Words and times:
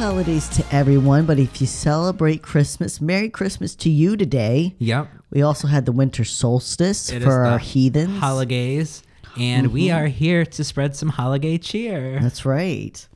Holidays 0.00 0.48
to 0.56 0.64
everyone. 0.74 1.26
But 1.26 1.38
if 1.38 1.60
you 1.60 1.66
celebrate 1.66 2.40
Christmas, 2.42 3.02
Merry 3.02 3.28
Christmas 3.28 3.74
to 3.76 3.90
you 3.90 4.16
today. 4.16 4.74
Yep. 4.78 5.10
We 5.30 5.42
also 5.42 5.68
had 5.68 5.84
the 5.84 5.92
winter 5.92 6.24
solstice 6.24 7.10
It 7.10 7.22
for 7.22 7.44
our 7.44 7.58
heathens. 7.58 8.18
Holidays. 8.18 9.02
And 9.38 9.74
we 9.74 9.88
Mm-hmm. 9.88 9.98
are 9.98 10.06
here 10.06 10.46
to 10.46 10.64
spread 10.64 10.96
some 10.96 11.10
holiday 11.10 11.58
cheer. 11.58 12.18
That's 12.18 12.46
right. 12.46 13.06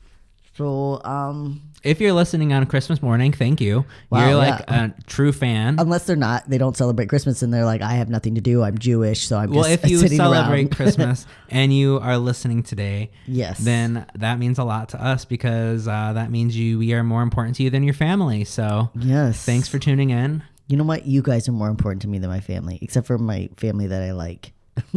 So, 0.57 1.01
um, 1.03 1.61
If 1.83 1.99
you're 2.01 2.13
listening 2.13 2.53
on 2.53 2.65
Christmas 2.65 3.01
morning, 3.01 3.31
thank 3.33 3.59
you. 3.61 3.85
Wow, 4.09 4.25
you're 4.27 4.37
like 4.37 4.63
yeah. 4.67 4.85
a 4.85 5.01
true 5.03 5.31
fan. 5.31 5.75
unless 5.79 6.05
they're 6.05 6.15
not, 6.15 6.49
they 6.49 6.57
don't 6.57 6.75
celebrate 6.75 7.09
Christmas, 7.09 7.41
and 7.43 7.53
they're 7.53 7.65
like, 7.65 7.81
I 7.81 7.93
have 7.93 8.09
nothing 8.09 8.35
to 8.35 8.41
do. 8.41 8.63
I'm 8.63 8.77
Jewish, 8.77 9.27
so 9.27 9.37
I'm 9.37 9.51
well, 9.51 9.65
if 9.65 9.85
you 9.87 9.99
celebrate. 10.07 10.71
Christmas 10.75 11.27
and 11.49 11.71
you 11.75 11.99
are 12.01 12.17
listening 12.17 12.63
today, 12.63 13.11
Yes. 13.27 13.59
then 13.59 14.05
that 14.15 14.39
means 14.39 14.57
a 14.57 14.63
lot 14.63 14.89
to 14.89 15.03
us 15.03 15.25
because 15.25 15.87
uh, 15.87 16.13
that 16.13 16.31
means 16.31 16.57
you 16.57 16.79
we 16.79 16.93
are 16.93 17.03
more 17.03 17.21
important 17.21 17.57
to 17.57 17.63
you 17.63 17.69
than 17.69 17.83
your 17.83 17.93
family. 17.93 18.45
So 18.45 18.89
yes. 18.95 19.45
thanks 19.45 19.67
for 19.67 19.77
tuning 19.77 20.09
in. 20.09 20.41
You 20.67 20.77
know 20.77 20.83
what? 20.85 21.05
You 21.05 21.21
guys 21.21 21.47
are 21.47 21.51
more 21.51 21.69
important 21.69 22.01
to 22.03 22.07
me 22.07 22.17
than 22.17 22.29
my 22.31 22.39
family, 22.39 22.79
except 22.81 23.05
for 23.05 23.19
my 23.19 23.49
family 23.57 23.85
that 23.87 24.01
I 24.01 24.13
like. 24.13 24.51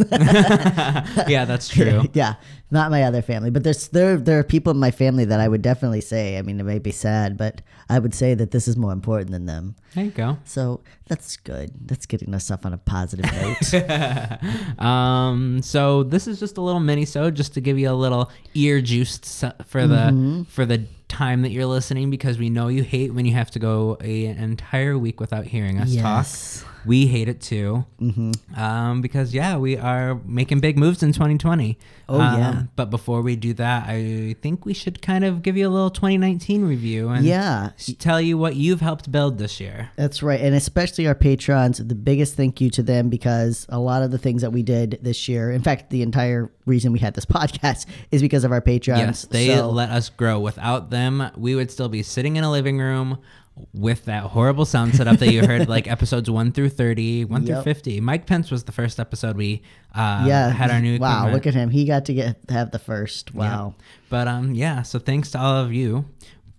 yeah, 1.29 1.45
that's 1.45 1.69
true. 1.69 2.05
yeah, 2.13 2.35
not 2.71 2.91
my 2.91 3.03
other 3.05 3.23
family, 3.23 3.51
but 3.51 3.63
there's 3.65 3.89
there 3.89 4.17
there 4.17 4.39
are 4.39 4.43
people 4.45 4.71
in 4.73 4.79
my 4.79 4.91
family 4.91 5.25
that 5.25 5.41
I 5.41 5.49
would 5.49 5.63
definitely 5.63 6.01
say. 6.01 6.39
I 6.39 6.43
mean, 6.43 6.59
it 6.61 6.65
may 6.65 6.79
be 6.79 6.91
sad, 6.91 7.37
but 7.37 7.63
I 7.89 7.99
would 7.99 8.15
say 8.15 8.35
that 8.35 8.51
this 8.51 8.69
is 8.69 8.77
more 8.77 8.93
important 8.93 9.31
than 9.31 9.47
them. 9.47 9.77
There 9.95 10.05
you 10.05 10.11
go. 10.11 10.39
So 10.45 10.81
that's 11.07 11.37
good. 11.37 11.71
That's 11.87 12.07
getting 12.07 12.35
us 12.35 12.51
off 12.51 12.67
on 12.67 12.73
a 12.73 12.79
positive 12.79 13.31
note. 13.33 14.79
Um, 14.79 15.61
so 15.63 16.03
this 16.03 16.27
is 16.29 16.39
just 16.39 16.57
a 16.57 16.61
little 16.61 16.81
mini 16.81 17.05
so 17.05 17.31
just 17.31 17.55
to 17.55 17.61
give 17.61 17.79
you 17.79 17.91
a 17.91 17.93
little 17.95 18.31
ear 18.55 18.81
juice 18.81 19.19
for 19.67 19.87
the 19.87 19.99
Mm-hmm. 20.09 20.43
for 20.45 20.65
the 20.65 20.85
time 21.09 21.43
that 21.43 21.51
you're 21.51 21.67
listening 21.67 22.11
because 22.11 22.39
we 22.39 22.49
know 22.51 22.69
you 22.69 22.83
hate 22.83 23.13
when 23.13 23.27
you 23.27 23.33
have 23.35 23.51
to 23.53 23.59
go 23.59 23.97
a, 24.01 24.27
an 24.27 24.39
entire 24.39 24.97
week 24.97 25.19
without 25.21 25.45
hearing 25.47 25.79
us 25.81 25.91
Yes. 25.91 26.63
talk. 26.63 26.78
We 26.87 27.07
hate 27.07 27.29
it 27.29 27.41
too. 27.41 27.85
Mm-hmm. 28.01 28.61
Um, 28.61 29.01
because 29.03 29.35
yeah, 29.35 29.57
we 29.57 29.77
are 29.77 30.15
making 30.25 30.61
big 30.61 30.79
moves 30.79 31.03
in 31.03 31.13
2020. 31.13 31.79
Oh, 32.09 32.21
Um, 32.21 32.39
yeah. 32.39 32.63
But 32.77 32.87
before 32.91 33.21
we 33.23 33.37
do 33.37 33.53
that, 33.55 33.89
I 33.89 34.37
think 34.41 34.65
we 34.65 34.73
should 34.75 35.03
kind 35.03 35.25
of 35.25 35.43
give 35.43 35.57
you 35.57 35.69
a 35.69 35.71
little 35.71 35.91
2019 35.91 36.65
review 36.65 37.09
and 37.11 37.25
yeah, 37.25 37.71
tell 37.99 38.21
you 38.21 38.39
what 38.39 38.57
you've 38.57 38.81
helped 38.81 39.11
build 39.13 39.39
this 39.39 39.61
year. 39.61 39.91
That's 39.97 40.23
right. 40.23 40.41
And 40.41 40.55
especially 40.55 41.07
our 41.07 41.15
patrons, 41.15 41.79
the 41.79 41.95
biggest 41.95 42.35
thank 42.37 42.61
you 42.61 42.71
to 42.71 42.83
them 42.83 43.09
because 43.09 43.67
a 43.69 43.79
lot 43.79 44.03
of 44.03 44.11
the 44.11 44.19
things 44.19 44.43
that 44.43 44.53
we 44.53 44.63
did 44.63 44.99
this 45.03 45.29
year, 45.29 45.51
in 45.51 45.63
fact, 45.63 45.91
the 45.91 46.03
entire 46.03 46.51
reason 46.67 46.93
we 46.93 46.99
had 46.99 47.15
this 47.15 47.25
podcast 47.39 47.87
is 48.11 48.23
because 48.23 48.45
of 48.45 48.53
our 48.53 48.61
patrons. 48.61 49.01
Yes, 49.01 49.25
they 49.27 49.49
So- 49.55 49.71
let 49.71 49.91
us 49.91 50.09
grow. 50.09 50.41
Without 50.41 50.91
them, 50.91 51.31
we 51.37 51.55
would 51.55 51.71
still 51.71 51.89
be 51.89 52.03
sitting 52.03 52.37
in 52.37 52.45
a 52.45 52.51
living 52.51 52.79
room 52.79 53.19
with 53.73 54.05
that 54.07 54.25
horrible 54.25 54.65
sound 54.65 54.95
setup 54.95 55.19
that 55.19 55.33
you 55.33 55.47
heard, 55.47 55.69
like 55.69 55.87
episodes 55.91 56.31
one 56.31 56.53
through 56.53 56.71
thirty, 56.71 57.25
one 57.25 57.45
through 57.47 57.57
Yep. 57.57 57.65
fifty. 57.65 58.01
Mike 58.01 58.27
Pence 58.27 58.51
was 58.51 58.65
the 58.65 58.73
first 58.73 58.99
episode 59.01 59.37
we 59.37 59.63
uh, 59.95 60.25
yeah, 60.27 60.51
had 60.51 60.71
our 60.71 60.81
new 60.81 60.99
Wow, 60.99 61.31
look 61.31 61.47
at 61.47 61.55
him. 61.55 61.71
He 61.71 61.85
got 61.85 62.05
to 62.07 62.15
get 62.15 62.37
have 62.49 62.71
the 62.71 62.79
first. 62.79 63.31
Yeah. 63.33 63.39
Wow. 63.41 63.75
But 64.11 64.29
um, 64.29 64.55
yeah. 64.55 64.83
So 64.83 64.99
thanks 64.99 65.31
to 65.33 65.39
all 65.41 65.57
of 65.65 65.73
you. 65.73 66.05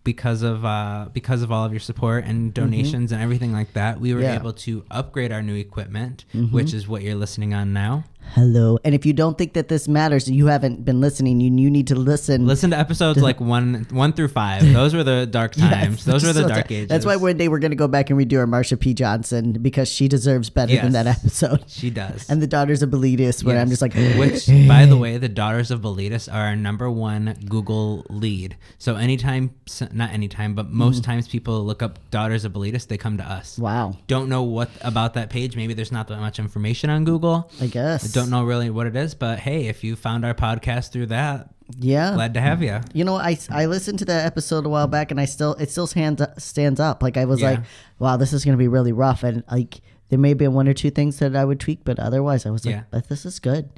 Because 0.06 0.42
of 0.44 0.64
uh, 0.66 1.10
because 1.14 1.42
of 1.44 1.52
all 1.52 1.66
of 1.66 1.74
your 1.74 1.82
support 1.82 2.24
and 2.24 2.52
donations 2.54 3.12
and 3.12 3.22
everything 3.22 3.52
like 3.52 3.74
that, 3.74 4.00
we 4.00 4.14
were 4.14 4.22
Mm-hmm. 4.22 4.24
Yeah. 4.24 4.36
Mm-hmm. 4.38 4.42
able 4.42 4.54
to 4.54 4.86
upgrade 4.90 5.32
our 5.32 5.42
new 5.44 5.56
equipment, 5.56 6.24
which 6.52 6.74
is 6.74 6.88
what 6.88 7.02
you're 7.04 7.16
listening 7.16 7.54
on 7.54 7.74
now. 7.74 8.06
Hello. 8.34 8.78
And 8.84 8.94
if 8.94 9.06
you 9.06 9.14
don't 9.14 9.38
think 9.38 9.54
that 9.54 9.68
this 9.68 9.88
matters, 9.88 10.30
you 10.30 10.48
haven't 10.48 10.86
been 10.86 11.02
listening. 11.02 11.42
You 11.42 11.52
you 11.56 11.70
need 11.70 11.88
to 11.88 11.96
listen. 11.96 12.46
Listen 12.46 12.70
to 12.72 12.78
episodes 12.78 13.22
like 13.22 13.40
one 13.40 13.88
one 13.92 14.14
through 14.14 14.28
five. 14.28 14.62
Those 14.72 14.94
were 14.94 15.04
the 15.04 15.26
dark 15.26 15.54
times. 15.54 16.06
Those 16.06 16.24
were 16.24 16.34
the 16.34 16.44
So 16.44 16.48
dark 16.48 16.72
ages. 16.72 16.90
That's 16.90 17.06
why 17.06 17.16
one 17.16 17.38
day 17.38 17.48
we're 17.48 17.60
going 17.60 17.72
to 17.72 17.78
go 17.78 17.88
back 17.88 18.10
and 18.10 18.20
redo 18.20 18.38
our 18.40 18.46
Marsha 18.46 18.80
P. 18.80 18.94
Johnson 18.94 19.54
because 19.54 19.90
she 19.90 20.08
deserves 20.08 20.50
better 20.50 20.76
than 20.76 20.92
that 20.92 21.08
episode. 21.08 21.64
she 21.68 21.90
does. 21.90 22.30
And 22.30 22.42
the 22.42 22.48
Daughters 22.48 22.82
of 22.82 22.90
Bilitis, 22.90 23.44
where 23.44 23.58
I'm 23.60 23.70
just 23.70 23.82
like, 23.82 23.94
which, 23.94 24.48
by 24.68 24.86
the 24.86 24.98
way, 24.98 25.18
the 25.18 25.30
Daughters 25.30 25.72
of 25.72 25.82
Bilitis 25.82 26.32
are 26.32 26.48
our 26.48 26.56
number 26.56 26.90
one 26.90 27.36
Google 27.48 28.06
lead. 28.10 28.58
So 28.78 28.96
anytime, 28.96 29.56
not 29.92 30.12
anytime, 30.12 30.54
but 30.54 30.70
most 30.70 31.02
mm. 31.02 31.06
times 31.06 31.28
people 31.28 31.64
look 31.66 31.82
up 31.82 32.00
Daughters 32.12 32.46
of 32.46 32.54
Bilitis, 32.54 32.88
they 32.88 32.98
come 32.98 33.18
to 33.18 33.24
us. 33.24 33.58
wow, 33.58 33.98
Don't 34.08 34.30
know 34.30 34.44
what 34.44 34.70
about 34.82 35.14
that 35.16 35.30
page. 35.30 35.56
Maybe 35.56 35.74
there's 35.74 35.92
not 35.92 36.08
that 36.10 36.20
much 36.20 36.40
information 36.40 36.90
on 36.90 37.06
Google. 37.06 37.50
I 37.62 37.68
guess. 37.68 38.12
Don't 38.12 38.19
know 38.28 38.44
really 38.44 38.70
what 38.70 38.88
it 38.88 38.96
is, 38.96 39.16
but 39.16 39.40
hey, 39.40 39.68
if 39.68 39.84
you 39.84 39.96
found 39.96 40.26
our 40.26 40.34
podcast 40.34 40.92
through 40.92 41.08
that, 41.08 41.50
Yeah. 41.78 42.14
glad 42.16 42.34
to 42.34 42.42
have 42.42 42.62
you. 42.64 42.80
You 42.94 43.04
know, 43.06 43.16
I, 43.16 43.38
I 43.50 43.66
listened 43.68 44.00
to 44.00 44.06
that 44.06 44.26
episode 44.26 44.66
a 44.66 44.70
while 44.70 44.88
back, 44.88 45.12
and 45.12 45.20
I 45.20 45.26
still 45.26 45.54
it 45.56 45.70
still 45.72 45.88
stands 45.88 46.22
stands 46.38 46.80
up. 46.80 47.04
Like 47.04 47.16
I 47.18 47.26
was 47.26 47.42
Yeah. 47.42 47.52
like, 47.52 47.60
wow, 48.00 48.18
this 48.18 48.34
is 48.34 48.44
gonna 48.44 48.58
be 48.58 48.68
really 48.68 48.92
rough, 48.92 49.24
and 49.24 49.44
like 49.52 49.82
there 50.10 50.18
may 50.20 50.34
be 50.34 50.48
one 50.48 50.68
or 50.68 50.74
two 50.74 50.90
things 50.90 51.20
that 51.20 51.36
I 51.36 51.46
would 51.46 51.60
tweak, 51.60 51.82
but 51.84 52.00
otherwise, 52.00 52.46
I 52.46 52.50
was 52.50 52.66
like, 52.66 52.76
Yeah. 52.76 52.84
"But 52.90 53.08
this 53.10 53.26
is 53.26 53.40
good. 53.40 53.70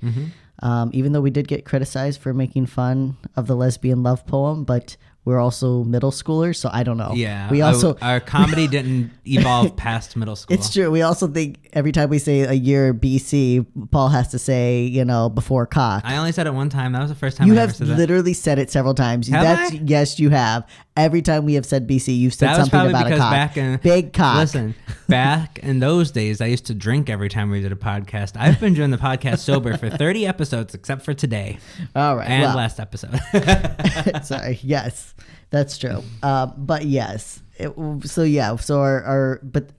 Um, 0.63 0.91
even 0.93 1.11
though 1.11 1.21
we 1.21 1.31
did 1.31 1.47
get 1.47 1.65
criticized 1.65 2.21
for 2.21 2.33
making 2.35 2.67
fun 2.67 3.17
of 3.35 3.47
the 3.47 3.55
lesbian 3.55 4.03
love 4.03 4.25
poem, 4.27 4.63
but 4.63 4.95
we're 5.23 5.39
also 5.39 5.83
middle 5.83 6.09
schoolers, 6.11 6.55
so 6.55 6.69
I 6.73 6.81
don't 6.83 6.97
know. 6.97 7.11
Yeah. 7.13 7.49
we 7.51 7.61
our- 7.61 7.73
also. 7.73 7.95
our, 8.01 8.19
comedy 8.19 8.67
didn't 8.75 9.11
evolve 9.25 9.75
past 9.75 10.15
middle 10.17 10.35
school. 10.35 10.55
it's 10.55 10.73
true. 10.73 10.89
We 10.89 11.03
also 11.03 11.27
think 11.27 11.69
every 11.73 11.91
time 11.91 12.09
we 12.09 12.17
say 12.17 12.41
a 12.41 12.53
year 12.53 12.93
BC, 12.93 13.65
Paul 13.91 14.09
has 14.09 14.29
to 14.29 14.39
say, 14.39 14.81
you 14.83 15.05
know, 15.05 15.29
before 15.29 15.65
cock. 15.67 16.01
I 16.05 16.17
only 16.17 16.31
said 16.31 16.47
it 16.47 16.53
one 16.53 16.69
time. 16.69 16.93
That 16.93 17.01
was 17.01 17.09
the 17.09 17.15
first 17.15 17.37
time 17.37 17.47
You 17.47 17.53
I 17.53 17.57
ever 17.57 17.67
have 17.67 17.75
said 17.75 17.87
that. 17.87 17.97
literally 17.97 18.33
said 18.33 18.57
it 18.57 18.71
several 18.71 18.93
times. 18.95 19.27
Have 19.27 19.43
That's 19.43 19.71
I? 19.73 19.81
yes, 19.85 20.19
you 20.19 20.29
have. 20.31 20.67
Every 20.97 21.21
time 21.21 21.45
we 21.45 21.53
have 21.53 21.65
said 21.65 21.87
BC, 21.87 22.17
you've 22.17 22.33
said 22.33 22.49
That 22.49 22.55
something 22.57 22.71
probably 22.71 22.89
about 22.91 23.03
a 23.03 23.05
because 23.05 23.19
cock. 23.19 23.31
back 23.31 23.57
in 23.57 23.77
Big 23.77 24.11
cock. 24.13 24.37
Listen, 24.37 24.75
back 25.07 25.59
in 25.59 25.79
those 25.79 26.11
days, 26.11 26.41
I 26.41 26.47
used 26.47 26.65
to 26.65 26.73
drink 26.73 27.09
every 27.09 27.29
time 27.29 27.49
we 27.49 27.61
did 27.61 27.71
a 27.71 27.75
podcast. 27.77 28.33
I've 28.37 28.59
been 28.59 28.73
doing 28.73 28.89
the 28.91 28.97
podcast 28.97 29.37
sober 29.51 29.77
for 29.77 29.89
30 29.89 30.25
episodes, 30.27 30.73
except 30.73 31.03
for 31.05 31.13
today 31.13 31.59
All 31.95 32.17
right. 32.17 32.29
and 32.29 32.43
well, 32.43 32.57
last 32.57 32.79
episode. 32.79 33.17
sorry. 34.23 34.59
Yes, 34.63 35.10
that's 35.49 35.77
true. 35.77 36.03
Um, 36.23 36.53
but 36.57 36.85
yes. 36.85 37.41
It, 37.57 37.73
so 38.05 38.23
yeah. 38.23 38.55
So 38.55 38.79
our, 38.79 39.03
our 39.03 39.39
but 39.43 39.69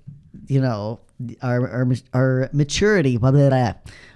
you 0.47 0.61
know 0.61 1.01
our 1.41 1.69
our 1.69 1.93
our 2.15 2.51
maturity. 2.53 3.17
Blah, 3.17 3.31
blah, 3.33 3.49
blah, 3.49 3.73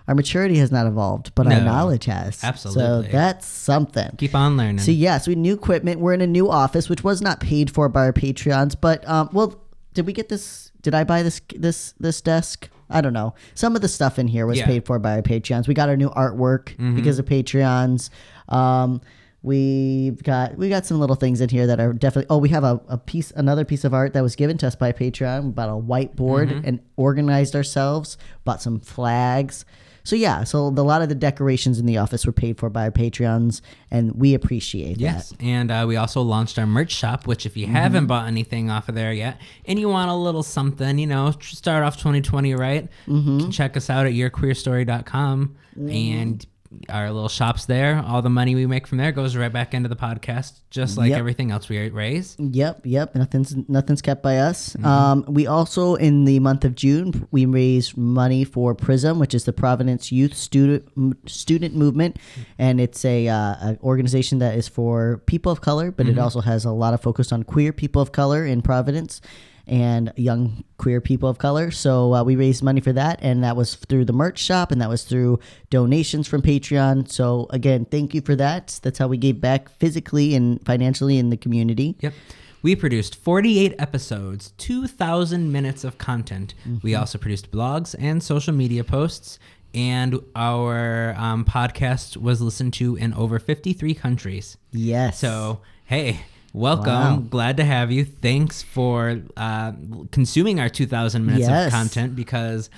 our 0.08 0.14
maturity 0.14 0.58
has 0.58 0.70
not 0.70 0.86
evolved, 0.86 1.34
but 1.34 1.46
our 1.46 1.60
knowledge 1.60 2.04
has. 2.04 2.44
Absolutely. 2.44 3.06
So 3.06 3.12
that's 3.12 3.46
something. 3.46 4.14
Keep 4.18 4.34
on 4.34 4.56
learning. 4.56 4.78
So 4.78 4.92
yes, 4.92 5.26
we 5.26 5.34
new 5.34 5.54
equipment. 5.54 6.00
We're 6.00 6.14
in 6.14 6.20
a 6.20 6.26
new 6.26 6.48
office, 6.48 6.88
which 6.88 7.02
was 7.02 7.20
not 7.20 7.40
paid 7.40 7.70
for 7.70 7.88
by 7.88 8.04
our 8.04 8.12
Patreons. 8.12 8.76
But 8.80 9.06
um, 9.08 9.30
well, 9.32 9.60
did 9.94 10.06
we 10.06 10.12
get 10.12 10.28
this? 10.28 10.70
Did 10.82 10.94
I 10.94 11.02
buy 11.04 11.22
this 11.22 11.40
this 11.56 11.94
this 11.98 12.20
desk? 12.20 12.68
I 12.88 13.00
don't 13.00 13.12
know. 13.12 13.34
Some 13.54 13.74
of 13.74 13.82
the 13.82 13.88
stuff 13.88 14.16
in 14.16 14.28
here 14.28 14.46
was 14.46 14.58
Yeah. 14.58 14.64
Mm-hmm. 14.64 14.72
paid 14.72 14.86
for 14.86 14.98
by 15.00 15.16
our 15.16 15.22
Patreons. 15.22 15.66
We 15.66 15.74
got 15.74 15.88
our 15.88 15.96
new 15.96 16.10
artwork 16.10 16.76
because 16.94 17.18
of 17.18 17.24
Patreons. 17.26 18.10
Um, 18.48 19.00
we've 19.46 20.22
got 20.22 20.56
we 20.58 20.68
got 20.68 20.84
some 20.84 20.98
little 21.00 21.16
things 21.16 21.40
in 21.40 21.48
here 21.48 21.66
that 21.68 21.80
are 21.80 21.92
definitely. 21.92 22.26
Oh, 22.28 22.38
we 22.38 22.48
have 22.50 22.64
a, 22.64 22.80
a 22.88 22.98
piece, 22.98 23.30
another 23.36 23.64
piece 23.64 23.84
of 23.84 23.94
art 23.94 24.12
that 24.12 24.22
was 24.22 24.36
given 24.36 24.58
to 24.58 24.66
us 24.66 24.74
by 24.74 24.92
Patreon. 24.92 25.44
We 25.44 25.50
bought 25.52 25.68
a 25.68 25.72
whiteboard 25.80 26.50
Mm-hmm. 26.50 26.66
and 26.68 26.80
organized 26.96 27.54
ourselves. 27.56 28.18
Bought 28.44 28.60
some 28.60 28.80
flags. 28.80 29.64
So 30.04 30.14
yeah, 30.14 30.44
so 30.44 30.70
the, 30.70 30.82
a 30.82 30.84
lot 30.84 31.02
of 31.02 31.08
the 31.08 31.16
decorations 31.16 31.80
in 31.80 31.86
the 31.86 31.98
office 31.98 32.24
were 32.26 32.32
paid 32.32 32.58
for 32.58 32.70
by 32.70 32.84
our 32.84 32.90
Patreons, 32.92 33.60
and 33.90 34.12
we 34.14 34.34
appreciate 34.34 34.98
Yes, 34.98 35.30
that. 35.30 35.42
and 35.42 35.68
uh, 35.68 35.84
we 35.88 35.96
also 35.96 36.22
launched 36.22 36.60
our 36.60 36.66
merch 36.66 36.92
shop, 36.92 37.26
which 37.26 37.44
if 37.44 37.56
you 37.56 37.66
Mm-hmm. 37.66 37.74
haven't 37.74 38.06
bought 38.06 38.28
anything 38.28 38.70
off 38.70 38.88
of 38.88 38.94
there 38.94 39.12
yet, 39.12 39.40
and 39.64 39.80
you 39.80 39.88
want 39.88 40.08
a 40.08 40.14
little 40.14 40.44
something, 40.44 40.98
you 40.98 41.08
know, 41.08 41.32
start 41.40 41.82
off 41.82 41.96
2020 41.96 42.54
right, 42.54 42.88
Mm-hmm. 43.08 43.50
check 43.50 43.76
us 43.76 43.90
out 43.90 44.06
at 44.06 44.12
yourqueerstory.com 44.12 45.56
and 45.76 46.46
our 46.88 47.10
little 47.10 47.28
shops 47.28 47.66
there. 47.66 48.02
All 48.06 48.22
the 48.22 48.30
money 48.30 48.54
we 48.54 48.66
make 48.66 48.86
from 48.86 48.98
there 48.98 49.12
goes 49.12 49.36
right 49.36 49.52
back 49.52 49.74
into 49.74 49.88
the 49.88 49.96
podcast, 49.96 50.60
just 50.70 50.96
like 50.98 51.10
Yep. 51.10 51.18
everything 51.18 51.50
else 51.50 51.68
we 51.68 51.88
raise. 51.90 52.36
Yep, 52.38 52.82
yep. 52.84 53.14
Nothing's 53.14 53.54
nothing's 53.68 54.02
kept 54.02 54.22
by 54.22 54.38
us. 54.38 54.76
Um, 54.84 55.24
we 55.28 55.46
also 55.46 55.94
in 55.94 56.24
the 56.24 56.38
month 56.40 56.64
of 56.64 56.74
June 56.74 57.26
we 57.30 57.46
raised 57.46 57.96
money 57.96 58.44
for 58.44 58.74
PrYSM, 58.74 59.18
which 59.18 59.34
is 59.34 59.44
the 59.44 59.52
Providence 59.52 60.10
Youth 60.12 60.34
Student 60.34 60.84
Student 61.28 61.74
Movement, 61.74 62.16
and 62.58 62.80
it's 62.80 63.04
a, 63.04 63.28
uh, 63.28 63.36
a 63.36 63.78
organization 63.82 64.38
that 64.38 64.56
is 64.56 64.68
for 64.68 65.22
people 65.26 65.50
of 65.52 65.60
color, 65.60 65.90
but 65.90 66.06
it 66.08 66.18
also 66.18 66.40
has 66.40 66.64
a 66.64 66.72
lot 66.72 66.94
of 66.94 67.00
focus 67.00 67.32
on 67.32 67.42
queer 67.42 67.72
people 67.72 68.00
of 68.02 68.12
color 68.12 68.44
in 68.46 68.62
Providence 68.62 69.20
and 69.66 70.12
young 70.16 70.64
queer 70.78 71.00
people 71.00 71.28
of 71.28 71.38
color. 71.38 71.70
So 71.70 72.14
uh, 72.14 72.22
we 72.24 72.36
raised 72.36 72.62
money 72.62 72.80
for 72.80 72.92
that, 72.92 73.18
and 73.22 73.42
that 73.44 73.56
was 73.56 73.74
through 73.74 74.04
the 74.04 74.12
merch 74.12 74.38
shop, 74.38 74.70
and 74.70 74.80
that 74.80 74.88
was 74.88 75.02
through 75.04 75.40
donations 75.70 76.28
from 76.28 76.42
Patreon. 76.42 77.10
So 77.10 77.46
again, 77.50 77.84
thank 77.86 78.14
you 78.14 78.20
for 78.20 78.36
that. 78.36 78.78
That's 78.82 78.98
how 78.98 79.08
we 79.08 79.16
gave 79.16 79.40
back 79.40 79.68
physically 79.68 80.34
and 80.34 80.64
financially 80.64 81.18
in 81.18 81.30
the 81.30 81.36
community. 81.36 81.96
Yep. 82.00 82.14
We 82.62 82.74
produced 82.74 83.16
48 83.16 83.74
episodes, 83.78 84.52
2,000 84.58 85.52
minutes 85.52 85.84
of 85.84 85.98
content. 85.98 86.54
We 86.82 86.92
Mm-hmm. 86.92 87.00
also 87.00 87.18
produced 87.18 87.50
blogs 87.50 87.94
and 87.98 88.22
social 88.22 88.52
media 88.54 88.82
posts, 88.84 89.38
and 89.74 90.18
our 90.34 91.14
um, 91.18 91.44
podcast 91.44 92.16
was 92.16 92.40
listened 92.40 92.72
to 92.74 92.96
in 92.96 93.12
over 93.14 93.38
53 93.38 93.94
countries. 93.94 94.56
Yes. 94.72 95.18
So, 95.18 95.60
hey, 95.84 96.20
Welcome. 96.56 96.86
Wow. 96.86 97.16
Glad 97.28 97.58
to 97.58 97.64
have 97.64 97.92
you. 97.92 98.06
Thanks 98.06 98.62
for 98.62 99.20
uh, 99.36 99.72
consuming 100.10 100.58
our 100.58 100.70
2,000 100.70 101.26
minutes 101.26 101.46
Yes. 101.46 101.66
of 101.66 101.72
content 101.72 102.16
because 102.16 102.70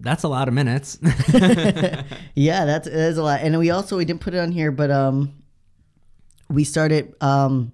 that's 0.00 0.22
a 0.22 0.28
lot 0.28 0.48
of 0.48 0.54
minutes. 0.54 0.98
Yeah, 2.34 2.64
that's 2.64 2.88
that 2.88 2.94
is 2.94 3.18
a 3.18 3.22
lot. 3.22 3.40
And 3.42 3.58
we 3.58 3.68
also 3.68 3.98
we 3.98 4.06
didn't 4.06 4.22
put 4.22 4.32
it 4.32 4.38
on 4.38 4.52
here, 4.52 4.72
but 4.72 4.90
um, 4.90 5.34
we 6.48 6.64
started 6.64 7.14
um. 7.20 7.72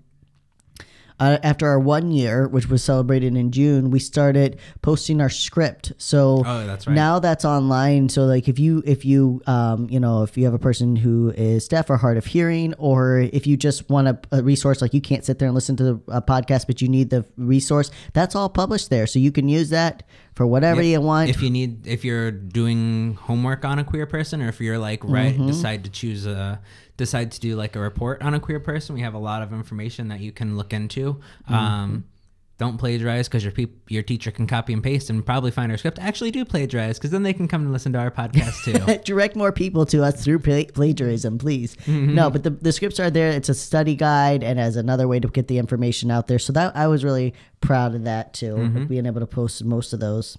Uh, 1.20 1.38
after 1.43 1.69
our 1.69 1.78
one 1.78 2.11
year, 2.11 2.49
which 2.49 2.69
was 2.70 2.82
celebrated 2.82 3.37
in 3.37 3.50
June, 3.52 3.90
we 3.90 3.99
started 4.00 4.58
posting 4.81 5.20
our 5.20 5.28
script. 5.28 5.93
So 5.99 6.43
Oh, 6.46 6.67
that's 6.67 6.87
right. 6.87 6.94
now 6.94 7.19
that's 7.19 7.44
online. 7.44 8.08
So 8.08 8.25
like 8.25 8.49
if 8.49 8.58
you 8.58 8.82
if 8.87 9.05
you 9.05 9.43
um, 9.46 9.87
you 9.90 10.00
know 10.00 10.22
if 10.22 10.38
you 10.38 10.44
have 10.46 10.55
a 10.55 10.58
person 10.58 10.96
who 10.96 11.31
is 11.37 11.69
deaf 11.69 11.90
or 11.90 11.99
hard 11.99 12.17
of 12.17 12.25
hearing, 12.26 12.72
or 12.78 13.19
if 13.20 13.46
you 13.46 13.56
just 13.58 13.88
want 13.90 14.08
a, 14.08 14.19
a 14.32 14.43
resource 14.43 14.81
like 14.81 14.94
you 14.94 15.00
can't 15.02 15.25
sit 15.25 15.38
there 15.38 15.46
and 15.49 15.55
listen 15.55 15.76
to 15.76 16.02
a 16.08 16.22
podcast, 16.22 16.67
but 16.67 16.81
you 16.81 16.88
need 16.88 17.11
the 17.11 17.25
resource, 17.37 17.90
that's 18.14 18.34
all 18.34 18.49
published 18.49 18.88
there. 18.88 19.06
So 19.06 19.19
you 19.19 19.31
can 19.31 19.46
use 19.49 19.69
that 19.70 20.02
for 20.34 20.46
whatever 20.46 20.81
you 20.81 21.00
want. 21.02 21.28
if 21.28 21.43
you 21.43 21.50
need, 21.50 21.87
if 21.87 22.02
you're 22.02 22.31
doing 22.31 23.14
homework 23.20 23.64
on 23.66 23.78
a 23.78 23.84
queer 23.84 24.06
person, 24.06 24.40
or 24.40 24.49
if 24.49 24.58
you're 24.61 24.78
like 24.78 25.05
right, 25.05 25.34
Mm-hmm. 25.34 25.49
decide 25.49 25.84
to 25.84 25.90
choose 25.90 26.25
a, 26.25 26.61
decide 27.05 27.32
to 27.32 27.41
do 27.41 27.56
like 27.56 27.75
a 27.76 27.81
report 27.81 28.23
on 28.23 28.35
a 28.35 28.41
queer 28.41 28.61
person, 28.61 28.94
we 28.94 29.00
have 29.00 29.14
a 29.14 29.19
lot 29.19 29.43
of 29.43 29.52
information 29.52 30.08
that 30.08 30.20
you 30.20 30.31
can 30.32 30.56
look 30.56 30.73
into. 30.73 31.14
Mm-hmm. 31.44 31.55
Um, 31.55 32.05
don't 32.58 32.76
plagiarize 32.76 33.26
because 33.26 33.43
your 33.43 33.52
peop- 33.52 33.88
your 33.91 34.02
teacher 34.02 34.31
can 34.31 34.47
copy 34.47 34.75
and 34.75 34.82
paste 34.82 35.08
and 35.08 35.25
probably 35.25 35.50
find 35.50 35.73
our 35.73 35.79
script. 35.79 35.99
Actually, 35.99 36.31
do 36.31 36.44
plagiarize 36.44 36.99
because 36.99 37.11
then 37.11 37.23
they 37.23 37.32
can 37.32 37.49
come 37.49 37.62
and 37.62 37.73
listen 37.73 37.91
to 37.94 37.99
our 37.99 38.11
podcast 38.11 38.64
too. 38.64 39.02
direct 39.05 39.35
more 39.35 39.50
people 39.50 39.87
to 39.87 40.05
us 40.05 40.23
through 40.23 40.41
pla- 40.41 40.70
plagiarism, 40.75 41.38
please. 41.38 41.75
Mm-hmm. 41.87 42.14
No, 42.14 42.29
but 42.29 42.43
the, 42.43 42.50
the 42.50 42.70
scripts 42.73 43.00
are 43.00 43.08
there. 43.11 43.31
It's 43.31 43.49
a 43.49 43.55
study 43.55 43.94
guide 43.97 44.43
and 44.44 44.61
as 44.61 44.76
another 44.76 45.08
way 45.08 45.19
to 45.20 45.29
get 45.29 45.49
the 45.49 45.56
information 45.56 46.11
out 46.11 46.26
there. 46.29 46.38
So 46.38 46.52
that 46.52 46.76
I 46.76 46.87
was 46.87 47.02
really 47.02 47.32
proud 47.62 47.94
of 47.94 48.05
that 48.05 48.35
too, 48.35 48.55
Mm-hmm. 48.56 48.85
being 48.85 49.06
able 49.06 49.20
to 49.20 49.26
post 49.26 49.64
most 49.64 49.94
of 49.94 50.00
those. 50.00 50.37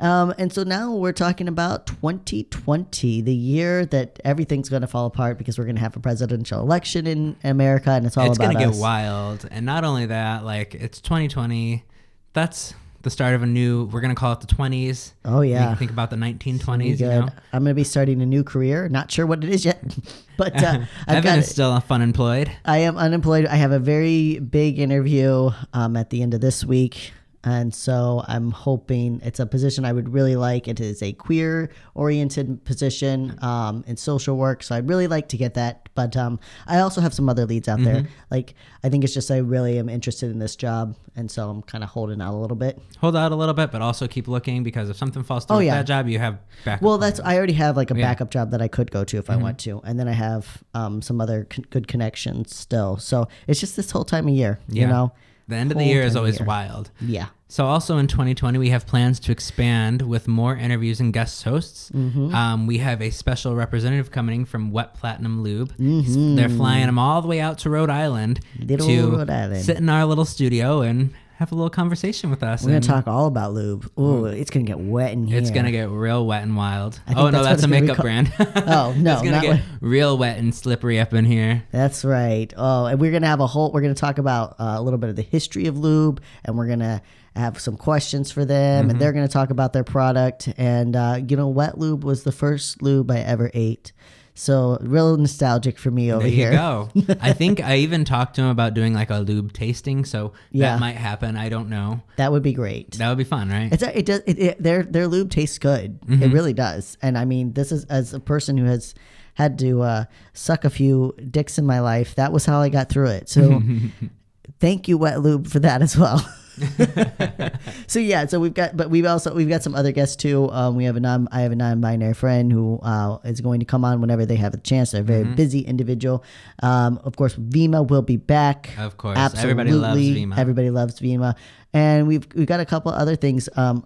Um, 0.00 0.34
and 0.36 0.52
so 0.52 0.64
now 0.64 0.92
we're 0.94 1.12
talking 1.12 1.46
about 1.46 1.86
2020, 1.86 3.20
the 3.20 3.32
year 3.32 3.86
that 3.86 4.18
everything's 4.24 4.68
going 4.68 4.82
to 4.82 4.88
fall 4.88 5.06
apart 5.06 5.38
because 5.38 5.58
we're 5.58 5.64
going 5.64 5.76
to 5.76 5.82
have 5.82 5.94
a 5.96 6.00
presidential 6.00 6.60
election 6.60 7.06
in 7.06 7.36
America, 7.44 7.90
and 7.90 8.04
it's 8.04 8.16
all 8.16 8.26
it's 8.26 8.36
about 8.36 8.50
It's 8.50 8.60
gonna 8.60 8.72
get 8.72 8.80
wild 8.80 9.46
and 9.50 9.64
not 9.64 9.84
only 9.84 10.06
that 10.06 10.44
like 10.44 10.74
it's 10.74 11.00
2020 11.00 11.84
that's 12.32 12.74
the 13.02 13.10
start 13.10 13.34
of 13.34 13.42
a 13.42 13.46
new 13.46 13.84
we're 13.86 14.00
gonna 14.00 14.14
call 14.14 14.32
it 14.32 14.40
the 14.40 14.46
20s 14.46 15.12
Oh 15.24 15.40
yeah. 15.40 15.74
think 15.74 15.90
about 15.90 16.10
the 16.10 16.16
1920s 16.16 16.78
Be 16.78 16.90
you 16.90 17.06
know 17.06 17.28
I'm 17.52 17.62
going 17.64 17.70
to 17.70 17.74
be 17.74 17.84
starting 17.84 18.22
a 18.22 18.26
new 18.26 18.42
career. 18.44 18.88
Not 18.88 19.10
sure 19.10 19.26
what 19.26 19.42
it 19.44 19.50
is 19.50 19.64
yet, 19.64 19.82
but 20.36 20.60
uh, 20.62 20.80
I've 21.06 21.22
got 21.22 21.38
is 21.38 21.50
still 21.50 21.78
fun 21.80 22.00
employed 22.02 22.50
I 22.64 22.78
am 22.78 22.96
unemployed. 22.96 23.46
I 23.46 23.56
have 23.56 23.72
a 23.72 23.78
very 23.78 24.38
big 24.38 24.78
interview 24.78 25.50
um, 25.72 25.96
at 25.96 26.10
the 26.10 26.22
end 26.22 26.34
of 26.34 26.40
this 26.40 26.64
week. 26.64 27.12
And 27.44 27.74
so 27.74 28.24
I'm 28.28 28.52
hoping 28.52 29.20
it's 29.24 29.40
a 29.40 29.46
position 29.46 29.84
I 29.84 29.92
would 29.92 30.08
really 30.12 30.36
like. 30.36 30.68
It 30.68 30.78
is 30.80 31.02
a 31.02 31.12
queer 31.12 31.70
oriented 31.94 32.64
position 32.64 33.36
um, 33.42 33.82
in 33.86 33.96
social 33.96 34.36
work. 34.36 34.62
So 34.62 34.74
I'd 34.76 34.88
really 34.88 35.08
like 35.08 35.28
to 35.30 35.36
get 35.36 35.54
that. 35.54 35.88
But 35.94 36.16
um, 36.16 36.38
I 36.66 36.78
also 36.78 37.00
have 37.00 37.12
some 37.12 37.28
other 37.28 37.44
leads 37.44 37.68
out 37.68 37.80
Mm-hmm. 37.80 37.84
there. 37.92 38.08
Like, 38.30 38.54
I 38.84 38.88
think 38.90 39.02
it's 39.02 39.12
just 39.14 39.30
I 39.30 39.38
really 39.38 39.78
am 39.78 39.88
interested 39.88 40.30
in 40.30 40.38
this 40.38 40.54
job. 40.56 40.96
And 41.16 41.30
so 41.30 41.50
I'm 41.50 41.62
kind 41.62 41.82
of 41.82 41.90
holding 41.90 42.20
out 42.22 42.32
a 42.32 42.36
little 42.36 42.56
bit. 42.56 42.78
hold 42.98 43.16
out 43.16 43.32
a 43.32 43.36
little 43.36 43.54
bit 43.54 43.70
but 43.72 43.82
also 43.82 44.06
keep 44.08 44.28
looking 44.28 44.62
because 44.62 44.88
if 44.88 44.96
something 44.96 45.22
falls 45.22 45.44
through 45.44 45.56
Oh, 45.56 45.60
yeah. 45.60 45.74
that 45.76 45.86
job 45.86 46.08
you 46.08 46.18
have 46.18 46.38
back 46.64 46.80
Well, 46.80 46.96
that's 46.98 47.20
I 47.20 47.36
already 47.36 47.52
have 47.54 47.76
like 47.76 47.90
a 47.90 47.96
Yeah. 47.96 48.06
backup 48.06 48.30
job 48.30 48.50
that 48.52 48.62
I 48.62 48.68
could 48.68 48.90
go 48.90 49.04
to 49.04 49.18
if 49.18 49.24
Mm-hmm. 49.26 49.32
I 49.32 49.42
want 49.42 49.58
to, 49.60 49.80
and 49.84 49.98
then 49.98 50.08
I 50.08 50.12
have 50.12 50.62
um, 50.74 51.02
some 51.02 51.20
other 51.20 51.44
con- 51.50 51.64
good 51.70 51.88
connections 51.88 52.54
still. 52.56 52.96
So 52.98 53.26
it's 53.46 53.58
just 53.60 53.76
this 53.76 53.90
whole 53.90 54.04
time 54.04 54.28
of 54.28 54.34
year, 54.34 54.58
you 54.68 54.86
know. 54.86 55.12
The 55.48 55.56
end 55.56 55.72
of 55.72 55.78
the 55.78 55.84
year 55.84 56.02
is 56.02 56.16
always 56.16 56.38
year. 56.38 56.46
wild 56.46 56.90
Yeah. 57.00 57.26
So 57.52 57.66
also 57.66 57.98
in 57.98 58.06
2020, 58.06 58.58
we 58.58 58.70
have 58.70 58.86
plans 58.86 59.20
to 59.20 59.30
expand 59.30 60.00
with 60.00 60.26
more 60.26 60.56
interviews 60.56 61.00
and 61.00 61.12
guest 61.12 61.44
hosts. 61.44 61.90
Mm-hmm. 61.90 62.34
Um, 62.34 62.66
we 62.66 62.78
have 62.78 63.02
a 63.02 63.10
special 63.10 63.54
representative 63.54 64.10
coming 64.10 64.46
from 64.46 64.70
Wet 64.70 64.94
Platinum 64.94 65.42
Lube. 65.42 65.76
Mm-hmm. 65.76 66.36
They're 66.36 66.48
flying 66.48 66.86
them 66.86 66.98
all 66.98 67.20
the 67.20 67.28
way 67.28 67.40
out 67.40 67.58
to 67.58 67.68
Rhode 67.68 67.90
Island 67.90 68.40
Little 68.58 68.86
to 68.86 69.10
Rhode 69.18 69.28
Island. 69.28 69.62
sit 69.62 69.76
in 69.76 69.90
our 69.90 70.06
little 70.06 70.24
studio 70.24 70.80
and 70.80 71.12
have 71.42 71.50
a 71.52 71.54
little 71.56 71.70
conversation 71.70 72.30
with 72.30 72.42
us. 72.42 72.62
We're 72.62 72.68
gonna 72.70 72.80
talk 72.80 73.08
all 73.08 73.26
about 73.26 73.52
lube. 73.52 73.90
Ooh, 73.98 74.26
it's 74.26 74.50
gonna 74.50 74.64
get 74.64 74.78
wet 74.78 75.12
in 75.12 75.26
here. 75.26 75.38
It's 75.38 75.50
gonna 75.50 75.72
get 75.72 75.90
real 75.90 76.24
wet 76.24 76.42
and 76.44 76.56
wild. 76.56 77.00
Oh 77.08 77.30
no, 77.30 77.30
that's 77.30 77.34
what 77.34 77.42
that's 77.44 77.62
a 77.64 77.68
makeup 77.68 77.96
brand. 77.98 78.32
Oh, 78.38 78.94
no, 78.96 79.12
it's 79.14 79.22
gonna 79.22 79.40
get 79.40 79.50
what- 79.56 79.60
real 79.80 80.16
wet 80.16 80.38
and 80.38 80.54
slippery 80.54 81.00
up 81.00 81.12
in 81.12 81.24
here. 81.24 81.64
That's 81.72 82.04
right. 82.04 82.52
Oh, 82.56 82.86
and 82.86 83.00
we're 83.00 83.10
gonna 83.12 83.26
have 83.26 83.40
a 83.40 83.46
whole. 83.46 83.72
We're 83.72 83.82
gonna 83.82 83.94
talk 83.94 84.18
about 84.18 84.52
uh, 84.60 84.76
a 84.78 84.82
little 84.82 84.98
bit 84.98 85.10
of 85.10 85.16
the 85.16 85.22
history 85.22 85.66
of 85.66 85.76
lube, 85.76 86.22
and 86.44 86.56
we're 86.56 86.68
gonna 86.68 87.02
have 87.34 87.58
some 87.60 87.76
questions 87.76 88.30
for 88.30 88.44
them, 88.44 88.82
Mm-hmm. 88.84 88.90
and 88.90 89.00
they're 89.00 89.12
gonna 89.12 89.26
talk 89.26 89.50
about 89.50 89.72
their 89.72 89.84
product. 89.84 90.48
And 90.56 90.94
uh, 90.94 91.18
you 91.26 91.36
know, 91.36 91.48
wet 91.48 91.76
lube 91.76 92.04
was 92.04 92.22
the 92.22 92.32
first 92.32 92.82
lube 92.82 93.10
I 93.10 93.18
ever 93.18 93.50
ate, 93.52 93.92
so 94.34 94.78
real 94.80 95.16
nostalgic 95.16 95.78
for 95.78 95.90
me 95.90 96.10
over 96.12 96.22
There 96.22 96.28
you 96.30 96.36
here. 96.36 96.52
go. 96.52 96.88
I 97.20 97.32
think 97.40 97.60
I 97.60 97.76
even 97.76 98.04
talked 98.04 98.36
to 98.36 98.42
him 98.42 98.48
about 98.48 98.72
doing 98.74 98.94
like 98.94 99.10
a 99.10 99.18
lube 99.18 99.52
tasting, 99.52 100.04
so 100.04 100.32
Yeah. 100.50 100.72
that 100.72 100.80
might 100.80 100.96
happen. 100.96 101.36
I 101.36 101.48
don't 101.50 101.68
know. 101.68 102.02
That 102.16 102.32
would 102.32 102.42
be 102.42 102.52
great. 102.54 102.92
That 102.92 103.08
would 103.10 103.18
be 103.18 103.24
fun, 103.24 103.50
right? 103.50 103.72
It's 103.72 103.82
a, 103.82 103.98
it 103.98 104.06
does 104.06 104.20
it, 104.26 104.38
it 104.38 104.62
their 104.62 104.82
their 104.84 105.06
lube 105.06 105.30
tastes 105.30 105.58
good. 105.58 106.00
Mm-hmm. 106.02 106.22
It 106.22 106.32
really 106.32 106.52
does. 106.54 106.96
And 107.02 107.18
I 107.18 107.24
mean, 107.26 107.52
this 107.52 107.72
is 107.72 107.84
as 107.86 108.14
a 108.14 108.20
person 108.20 108.56
who 108.56 108.64
has 108.64 108.94
had 109.34 109.58
to 109.58 109.80
uh, 109.82 110.04
suck 110.34 110.64
a 110.64 110.70
few 110.70 111.14
dicks 111.30 111.58
in 111.58 111.64
my 111.66 111.80
life. 111.80 112.14
That 112.16 112.32
was 112.32 112.44
how 112.46 112.60
I 112.60 112.68
got 112.68 112.88
through 112.90 113.08
it. 113.08 113.28
So 113.28 113.62
thank 114.60 114.88
you, 114.88 114.98
Wet 114.98 115.20
Lube, 115.20 115.46
for 115.46 115.58
that 115.60 115.82
as 115.82 115.96
well. 115.96 116.20
so 117.86 117.98
yeah, 117.98 118.26
so 118.26 118.38
we've 118.40 118.54
got, 118.54 118.76
but 118.76 118.90
we've 118.90 119.06
also 119.06 119.34
we've 119.34 119.48
got 119.48 119.62
some 119.62 119.74
other 119.74 119.92
guests 119.92 120.16
too. 120.16 120.50
Um, 120.50 120.76
we 120.76 120.84
have 120.84 120.96
a 120.96 121.00
non, 121.00 121.28
I 121.32 121.40
have 121.42 121.52
a 121.52 121.56
non-binary 121.56 122.14
friend 122.14 122.52
who 122.52 122.78
uh, 122.82 123.18
is 123.24 123.40
going 123.40 123.60
to 123.60 123.66
come 123.66 123.84
on 123.84 124.00
whenever 124.00 124.26
they 124.26 124.36
have 124.36 124.54
a 124.54 124.58
chance. 124.58 124.90
They're 124.92 125.00
a 125.00 125.04
very 125.04 125.22
Mm-hmm. 125.22 125.34
busy 125.34 125.60
individual. 125.60 126.24
Um, 126.62 126.98
of 127.04 127.14
course, 127.16 127.36
Vima 127.36 127.88
will 127.88 128.02
be 128.02 128.16
back. 128.16 128.70
Of 128.78 128.96
course. 128.96 129.16
Absolutely. 129.16 129.50
Everybody 129.50 129.72
loves 129.72 130.00
Vima. 130.00 130.36
Everybody 130.38 130.70
loves 130.70 131.00
Vima. 131.00 131.36
And 131.74 132.06
we've 132.06 132.26
we've 132.34 132.46
got 132.46 132.60
a 132.60 132.66
couple 132.66 132.92
other 132.92 133.16
things. 133.16 133.48
Um, 133.56 133.84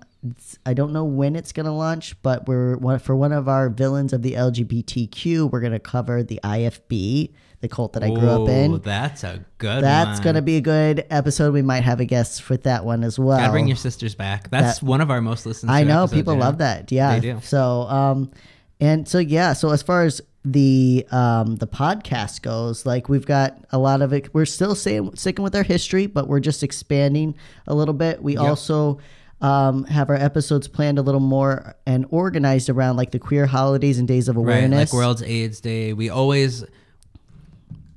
I 0.65 0.75
don't 0.75 0.93
know 0.93 1.05
when 1.05 1.37
it's 1.37 1.53
gonna 1.53 1.75
launch, 1.75 2.21
but 2.23 2.49
we're 2.49 2.99
for 2.99 3.15
one 3.15 3.33
of 3.33 3.49
our 3.49 3.69
villains 3.69 4.13
of 4.13 4.23
the 4.23 4.33
LGBTQ. 4.33 5.51
We're 5.51 5.61
gonna 5.61 5.79
cover 5.79 6.23
the 6.25 6.41
IFB, 6.43 7.33
the 7.61 7.69
cult 7.69 7.93
that 7.93 8.03
I 8.03 8.11
grew 8.11 8.29
up 8.29 8.49
in. 8.49 8.81
That's 8.81 9.23
a 9.23 9.45
good 9.59 9.85
That's 9.85 10.19
one. 10.19 10.25
gonna 10.25 10.43
be 10.43 10.57
a 10.57 10.61
good 10.61 11.07
episode. 11.11 11.53
We 11.55 11.63
might 11.63 11.85
have 11.85 12.01
a 12.01 12.05
guest 12.05 12.43
for 12.43 12.57
that 12.59 12.85
one 12.85 13.05
as 13.05 13.19
well. 13.19 13.39
Gotta 13.39 13.53
bring 13.53 13.69
your 13.69 13.77
sisters 13.77 14.17
back. 14.17 14.51
That's 14.51 14.83
one 14.83 15.01
of 15.01 15.11
our 15.11 15.21
most 15.21 15.47
listened 15.47 15.71
to 15.71 15.75
I 15.75 15.85
know 15.85 16.09
people 16.09 16.35
love 16.35 16.59
that. 16.59 16.91
Yeah, 16.91 17.15
They 17.15 17.33
do. 17.35 17.41
So, 17.43 17.83
um, 17.83 18.33
and 18.81 19.09
so 19.09 19.19
yeah. 19.19 19.53
So 19.53 19.71
as 19.71 19.83
far 19.83 20.03
as 20.03 20.21
the 20.49 21.05
um 21.11 21.57
the 21.57 21.67
podcast 21.67 22.43
goes, 22.43 22.87
like 22.87 23.09
we've 23.09 23.27
got 23.27 23.59
a 23.71 23.79
lot 23.79 24.01
of 24.01 24.13
it. 24.13 24.33
We're 24.33 24.45
still 24.47 24.75
saying 24.77 25.17
sticking 25.17 25.43
with 25.43 25.57
our 25.57 25.65
history, 25.65 26.07
but 26.07 26.29
we're 26.29 26.41
just 26.41 26.63
expanding 26.63 27.35
a 27.67 27.75
little 27.75 27.95
bit. 27.95 28.23
We 28.23 28.37
also 28.37 28.99
um 29.41 29.85
have 29.85 30.09
our 30.09 30.17
episodes 30.17 30.69
planned 30.69 30.99
a 30.99 31.03
little 31.03 31.21
more 31.21 31.75
and 31.85 32.07
organized 32.11 32.71
around 32.71 32.97
like 32.97 33.11
the 33.11 33.19
queer 33.19 33.47
holidays 33.47 33.99
and 33.99 34.07
days 34.07 34.29
of 34.29 34.37
Right, 34.37 34.43
awareness. 34.45 34.93
like 34.93 34.97
World's 34.97 35.23
AIDS 35.23 35.61
Day. 35.61 35.93
We 35.93 36.09
always 36.11 36.65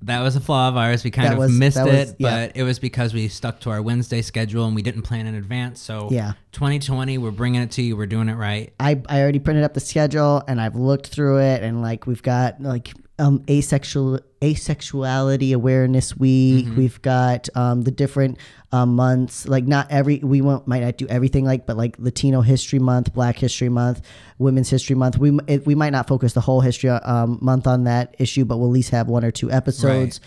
that 0.03 0.21
was 0.21 0.35
a 0.35 0.39
flaw 0.39 0.69
of 0.69 0.77
ours. 0.77 1.03
We 1.03 1.11
kind 1.11 1.27
That 1.27 1.33
of 1.33 1.39
was- 1.39 1.51
missed 1.51 1.75
that 1.77 1.85
was- 1.85 2.11
it, 2.11 2.15
yeah. 2.19 2.47
but 2.47 2.57
it 2.57 2.63
was 2.63 2.79
because 2.79 3.13
we 3.13 3.27
stuck 3.27 3.59
to 3.61 3.69
our 3.69 3.81
Wednesday 3.81 4.21
schedule 4.21 4.65
and 4.65 4.73
we 4.75 4.81
didn't 4.81 5.01
plan 5.01 5.27
in 5.27 5.35
advance. 5.35 5.81
So 5.81 6.07
Yeah. 6.11 6.33
2020, 6.53 7.17
we're 7.17 7.31
bringing 7.31 7.61
it 7.61 7.71
to 7.71 7.81
you. 7.81 7.97
We're 7.97 8.05
doing 8.05 8.29
it 8.29 8.35
right. 8.35 8.71
I, 8.79 9.01
I 9.09 9.21
already 9.21 9.39
printed 9.39 9.63
up 9.63 9.73
the 9.73 9.79
schedule 9.81 10.41
and 10.47 10.61
I've 10.61 10.75
looked 10.75 11.07
through 11.07 11.39
it 11.39 11.63
and 11.63 11.81
like 11.81 12.07
we've 12.07 12.23
got 12.23 12.61
like 12.61 12.93
um 13.19 13.43
asexual 13.49 14.19
asexuality 14.41 15.53
awareness 15.53 16.15
week. 16.15 16.65
Mm-hmm. 16.65 16.77
We've 16.77 17.01
got 17.01 17.49
um 17.55 17.81
the 17.81 17.91
different 17.91 18.37
um, 18.71 18.95
months 18.95 19.47
like 19.47 19.65
not 19.65 19.87
every 19.89 20.19
we 20.19 20.41
won't 20.41 20.67
might 20.67 20.83
not 20.83 20.97
do 20.97 21.07
everything 21.07 21.43
like 21.45 21.65
but 21.65 21.75
like 21.75 21.97
Latino 21.99 22.41
History 22.41 22.79
Month, 22.79 23.13
Black 23.13 23.37
History 23.37 23.69
Month, 23.69 24.01
Women's 24.37 24.69
History 24.69 24.95
Month. 24.95 25.17
We 25.17 25.37
it, 25.47 25.65
we 25.65 25.75
might 25.75 25.91
not 25.91 26.07
focus 26.07 26.33
the 26.33 26.41
whole 26.41 26.61
history 26.61 26.89
um, 26.89 27.39
month 27.41 27.67
on 27.67 27.85
that 27.85 28.15
issue, 28.19 28.45
but 28.45 28.57
we'll 28.57 28.69
at 28.69 28.73
least 28.73 28.91
have 28.91 29.07
one 29.07 29.25
or 29.25 29.31
two 29.31 29.51
episodes. 29.51 30.21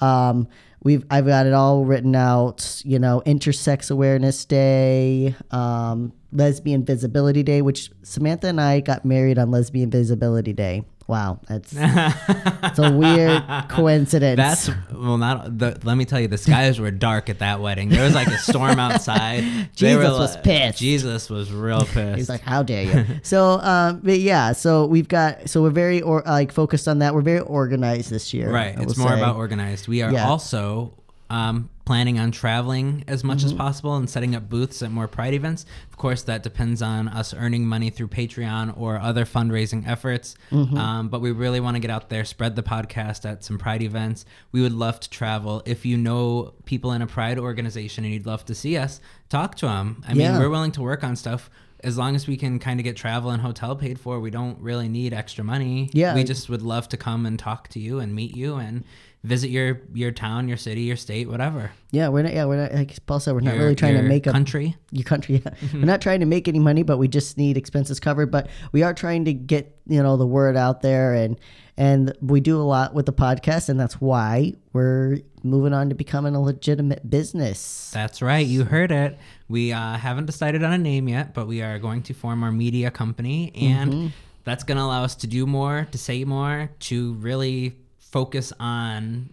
Um, 0.00 0.48
we've 0.82 1.04
I've 1.10 1.26
got 1.26 1.46
it 1.46 1.52
all 1.52 1.84
written 1.84 2.14
out. 2.14 2.82
You 2.84 2.98
know, 2.98 3.22
Intersex 3.26 3.90
Awareness 3.90 4.44
Day, 4.44 5.34
um, 5.50 6.12
Lesbian 6.32 6.84
Visibility 6.84 7.42
Day, 7.42 7.62
which 7.62 7.90
Samantha 8.02 8.48
and 8.48 8.60
I 8.60 8.80
got 8.80 9.04
married 9.04 9.38
on 9.38 9.50
Lesbian 9.50 9.90
Visibility 9.90 10.52
Day. 10.52 10.84
Wow, 11.08 11.40
that's 11.48 11.72
it's 11.74 12.78
a 12.78 12.92
weird 12.92 13.42
coincidence. 13.70 14.36
That's 14.36 14.70
well, 14.92 15.16
not. 15.16 15.58
The, 15.58 15.80
let 15.82 15.96
me 15.96 16.04
tell 16.04 16.20
you, 16.20 16.28
the 16.28 16.36
skies 16.36 16.78
were 16.78 16.90
dark 16.90 17.30
at 17.30 17.38
that 17.38 17.60
wedding. 17.60 17.88
There 17.88 18.04
was 18.04 18.14
like 18.14 18.28
a 18.28 18.36
storm 18.36 18.78
outside. 18.78 19.42
They 19.78 19.96
were 19.96 20.02
Jesus 20.02 20.18
was 20.18 20.36
pissed. 20.38 20.78
Jesus 20.78 21.30
was 21.30 21.50
real 21.50 21.80
pissed. 21.86 22.18
He's 22.18 22.28
like, 22.28 22.42
"How 22.42 22.62
dare 22.62 22.82
you?" 22.82 23.20
so, 23.22 23.58
um, 23.60 24.00
but 24.04 24.18
yeah, 24.18 24.52
so 24.52 24.84
we've 24.84 25.08
got, 25.08 25.48
so 25.48 25.62
we're 25.62 25.70
very 25.70 26.02
or 26.02 26.22
like 26.26 26.52
focused 26.52 26.86
on 26.86 26.98
that. 26.98 27.14
We're 27.14 27.22
very 27.22 27.40
organized 27.40 28.10
this 28.10 28.34
year. 28.34 28.52
Right. 28.52 28.78
It's 28.78 28.98
more 28.98 29.08
say. 29.08 29.18
about 29.18 29.36
organized. 29.36 29.88
We 29.88 30.02
are 30.02 30.12
Yeah. 30.12 30.28
also 30.28 30.92
um, 31.30 31.70
planning 31.88 32.18
on 32.18 32.30
traveling 32.30 33.02
as 33.08 33.24
much 33.24 33.38
Mm-hmm. 33.38 33.46
as 33.46 33.52
possible 33.54 33.96
and 33.96 34.08
setting 34.10 34.34
up 34.36 34.48
booths 34.48 34.82
at 34.82 34.90
more 34.90 35.08
Pride 35.08 35.32
events. 35.34 35.64
Of 35.90 35.96
course, 35.96 36.22
that 36.24 36.42
depends 36.42 36.82
on 36.82 37.08
us 37.08 37.32
earning 37.32 37.66
money 37.66 37.88
through 37.90 38.08
Patreon 38.08 38.78
or 38.78 38.98
other 38.98 39.24
fundraising 39.24 39.88
efforts. 39.88 40.36
Mm-hmm. 40.50 40.76
Um, 40.76 41.08
but 41.08 41.20
we 41.20 41.30
really 41.32 41.60
want 41.60 41.76
to 41.76 41.80
get 41.80 41.90
out 41.90 42.10
there, 42.10 42.24
spread 42.24 42.56
the 42.56 42.62
podcast 42.62 43.24
at 43.24 43.42
some 43.42 43.58
Pride 43.58 43.82
events. 43.82 44.24
We 44.52 44.60
would 44.60 44.72
love 44.74 45.00
to 45.00 45.08
travel. 45.10 45.62
If 45.64 45.86
you 45.86 45.96
know 45.96 46.52
people 46.66 46.92
in 46.92 47.00
a 47.02 47.06
Pride 47.06 47.38
organization 47.38 48.04
and 48.04 48.12
you'd 48.12 48.26
love 48.26 48.44
to 48.44 48.54
see 48.54 48.76
us, 48.76 49.00
talk 49.30 49.54
to 49.56 49.66
them. 49.66 50.04
I 50.06 50.12
Yeah. 50.12 50.32
mean, 50.32 50.40
we're 50.42 50.50
willing 50.50 50.72
to 50.72 50.82
work 50.82 51.02
on 51.02 51.16
stuff. 51.16 51.48
As 51.84 51.96
long 51.96 52.16
as 52.16 52.26
we 52.26 52.36
can 52.36 52.58
kind 52.58 52.80
of 52.80 52.84
get 52.84 52.96
travel 52.96 53.30
and 53.30 53.40
hotel 53.40 53.76
paid 53.76 54.00
for, 54.00 54.18
we 54.18 54.30
don't 54.30 54.58
really 54.60 54.88
need 54.88 55.14
extra 55.14 55.44
money. 55.44 55.88
Yeah. 55.92 56.12
We 56.14 56.24
just 56.24 56.48
would 56.50 56.60
love 56.60 56.88
to 56.88 56.96
come 56.96 57.24
and 57.24 57.38
talk 57.38 57.68
to 57.68 57.78
you 57.78 58.00
and 58.00 58.14
meet 58.14 58.36
you 58.36 58.56
and 58.56 58.82
visit 59.24 59.50
your 59.50 59.80
your 59.94 60.10
town, 60.12 60.48
your 60.48 60.56
city, 60.56 60.82
your 60.82 60.96
state, 60.96 61.28
whatever. 61.28 61.70
Yeah, 61.90 62.08
we're 62.08 62.22
not. 62.22 62.32
Yeah, 62.34 62.44
we're 62.46 62.56
not. 62.62 62.72
Like 62.74 63.06
Paul 63.06 63.20
said, 63.20 63.34
we're 63.34 63.40
not 63.40 63.54
Your- 63.54 63.64
really 63.64 63.74
trying 63.74 63.96
to 63.96 64.02
make 64.02 64.26
a 64.26 64.32
country. 64.32 64.76
your 64.90 65.04
country. 65.04 65.42
Yeah. 65.44 65.52
We're 65.72 65.84
not 65.86 66.00
trying 66.00 66.20
to 66.20 66.26
make 66.26 66.48
any 66.48 66.58
money, 66.58 66.82
but 66.82 66.98
we 66.98 67.08
just 67.08 67.36
need 67.38 67.56
expenses 67.56 67.98
covered. 68.00 68.30
But 68.30 68.48
we 68.72 68.82
are 68.82 68.94
trying 68.94 69.24
to 69.26 69.32
get 69.32 69.76
you 69.86 70.02
know 70.02 70.16
the 70.16 70.26
word 70.26 70.56
out 70.56 70.82
there, 70.82 71.14
and 71.14 71.38
and 71.76 72.12
we 72.20 72.40
do 72.40 72.60
a 72.60 72.62
lot 72.64 72.94
with 72.94 73.06
the 73.06 73.12
podcast, 73.12 73.68
and 73.68 73.78
that's 73.78 74.00
why 74.00 74.54
we're 74.72 75.18
moving 75.44 75.72
on 75.72 75.88
to 75.88 75.94
becoming 75.94 76.34
a 76.34 76.40
legitimate 76.42 77.08
business. 77.08 77.90
That's 77.94 78.20
right. 78.20 78.44
You 78.46 78.64
heard 78.64 78.90
it. 78.92 79.18
We 79.48 79.72
uh, 79.72 79.96
haven't 79.96 80.26
decided 80.26 80.62
on 80.64 80.72
a 80.72 80.78
name 80.78 81.08
yet, 81.08 81.34
but 81.34 81.46
we 81.46 81.62
are 81.62 81.78
going 81.78 82.02
to 82.04 82.14
form 82.14 82.42
our 82.42 82.52
media 82.52 82.90
company, 82.90 83.52
and 83.54 83.92
Mm-hmm. 83.92 84.06
that's 84.44 84.64
going 84.64 84.76
to 84.78 84.82
allow 84.84 85.04
us 85.04 85.14
to 85.16 85.26
do 85.26 85.46
more, 85.46 85.86
to 85.92 85.98
say 85.98 86.24
more, 86.24 86.70
to 86.80 87.14
really 87.14 87.76
focus 88.10 88.52
on 88.58 89.30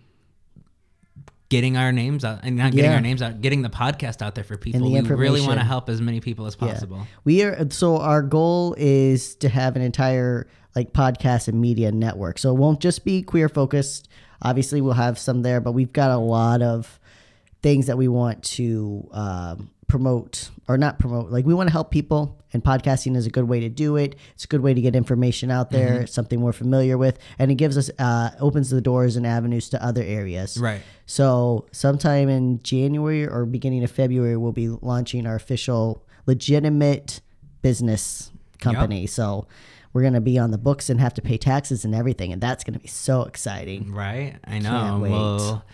getting 1.49 1.77
our 1.77 1.91
names 1.91 2.25
out 2.25 2.39
and 2.43 2.55
not 2.57 2.71
getting 2.71 2.89
Yeah. 2.89 2.95
our 2.95 3.01
names 3.01 3.21
out, 3.21 3.39
getting 3.41 3.61
the 3.61 3.69
podcast 3.69 4.21
out 4.21 4.35
there 4.35 4.43
for 4.43 4.57
people. 4.57 4.81
the 4.81 4.85
we 4.89 5.01
really 5.01 5.41
want 5.41 5.59
to 5.59 5.65
help 5.65 5.89
as 5.89 6.01
many 6.01 6.19
people 6.19 6.45
as 6.47 6.55
possible. 6.55 7.05
We 7.23 7.43
are 7.43 7.69
so 7.69 7.97
our 7.97 8.21
goal 8.21 8.75
is 8.77 9.35
to 9.35 9.49
have 9.49 9.75
an 9.75 9.81
entire 9.81 10.47
like 10.75 10.91
podcast 10.91 11.47
and 11.47 11.61
media 11.61 11.91
network. 11.91 12.39
So 12.39 12.51
it 12.51 12.57
won't 12.57 12.79
just 12.81 13.05
be 13.05 13.21
queer 13.21 13.47
focused. 13.47 14.09
Obviously, 14.41 14.81
we'll 14.81 14.93
have 14.93 15.17
some 15.17 15.43
there, 15.43 15.61
but 15.61 15.71
we've 15.71 15.93
got 15.93 16.11
a 16.11 16.17
lot 16.17 16.61
of 16.61 16.99
things 17.61 17.87
that 17.87 17.97
we 17.97 18.07
want 18.07 18.43
to 18.43 19.07
um, 19.11 19.69
promote 19.87 20.49
or 20.67 20.77
not 20.77 20.99
promote. 20.99 21.31
Like 21.31 21.45
we 21.45 21.53
want 21.53 21.67
to 21.67 21.71
help 21.71 21.91
people, 21.91 22.41
and 22.53 22.63
podcasting 22.63 23.15
is 23.15 23.25
a 23.25 23.29
good 23.29 23.47
way 23.47 23.59
to 23.59 23.69
do 23.69 23.97
it. 23.97 24.15
It's 24.33 24.45
a 24.45 24.47
good 24.47 24.61
way 24.61 24.73
to 24.73 24.81
get 24.81 24.95
information 24.95 25.51
out 25.51 25.71
there, 25.71 26.01
It's 26.01 26.13
something 26.13 26.41
we're 26.41 26.53
familiar 26.53 26.97
with, 26.97 27.19
and 27.37 27.51
it 27.51 27.55
gives 27.55 27.77
us 27.77 27.89
uh, 27.99 28.31
opens 28.39 28.69
the 28.69 28.81
doors 28.81 29.15
and 29.15 29.27
avenues 29.27 29.69
to 29.69 29.83
other 29.83 30.01
areas. 30.03 30.57
Right. 30.57 30.81
So 31.05 31.67
sometime 31.71 32.29
in 32.29 32.61
January 32.63 33.27
or 33.27 33.45
beginning 33.45 33.83
of 33.83 33.91
February, 33.91 34.37
we'll 34.37 34.51
be 34.51 34.69
launching 34.69 35.27
our 35.27 35.35
official 35.35 36.03
legitimate 36.25 37.21
business 37.61 38.31
company. 38.59 39.05
So 39.07 39.47
we're 39.93 40.03
gonna 40.03 40.21
be 40.21 40.37
on 40.39 40.51
the 40.51 40.57
books 40.57 40.89
and 40.89 40.99
have 40.99 41.13
to 41.15 41.21
pay 41.21 41.37
taxes 41.37 41.85
and 41.85 41.93
everything, 41.93 42.33
and 42.33 42.41
that's 42.41 42.63
gonna 42.63 42.79
be 42.79 42.87
so 42.87 43.23
exciting. 43.23 43.93
Right. 43.93 44.37
I 44.45 44.59
know. 44.59 44.69
Can't 44.69 45.01
wait. 45.01 45.11
Well, 45.11 45.65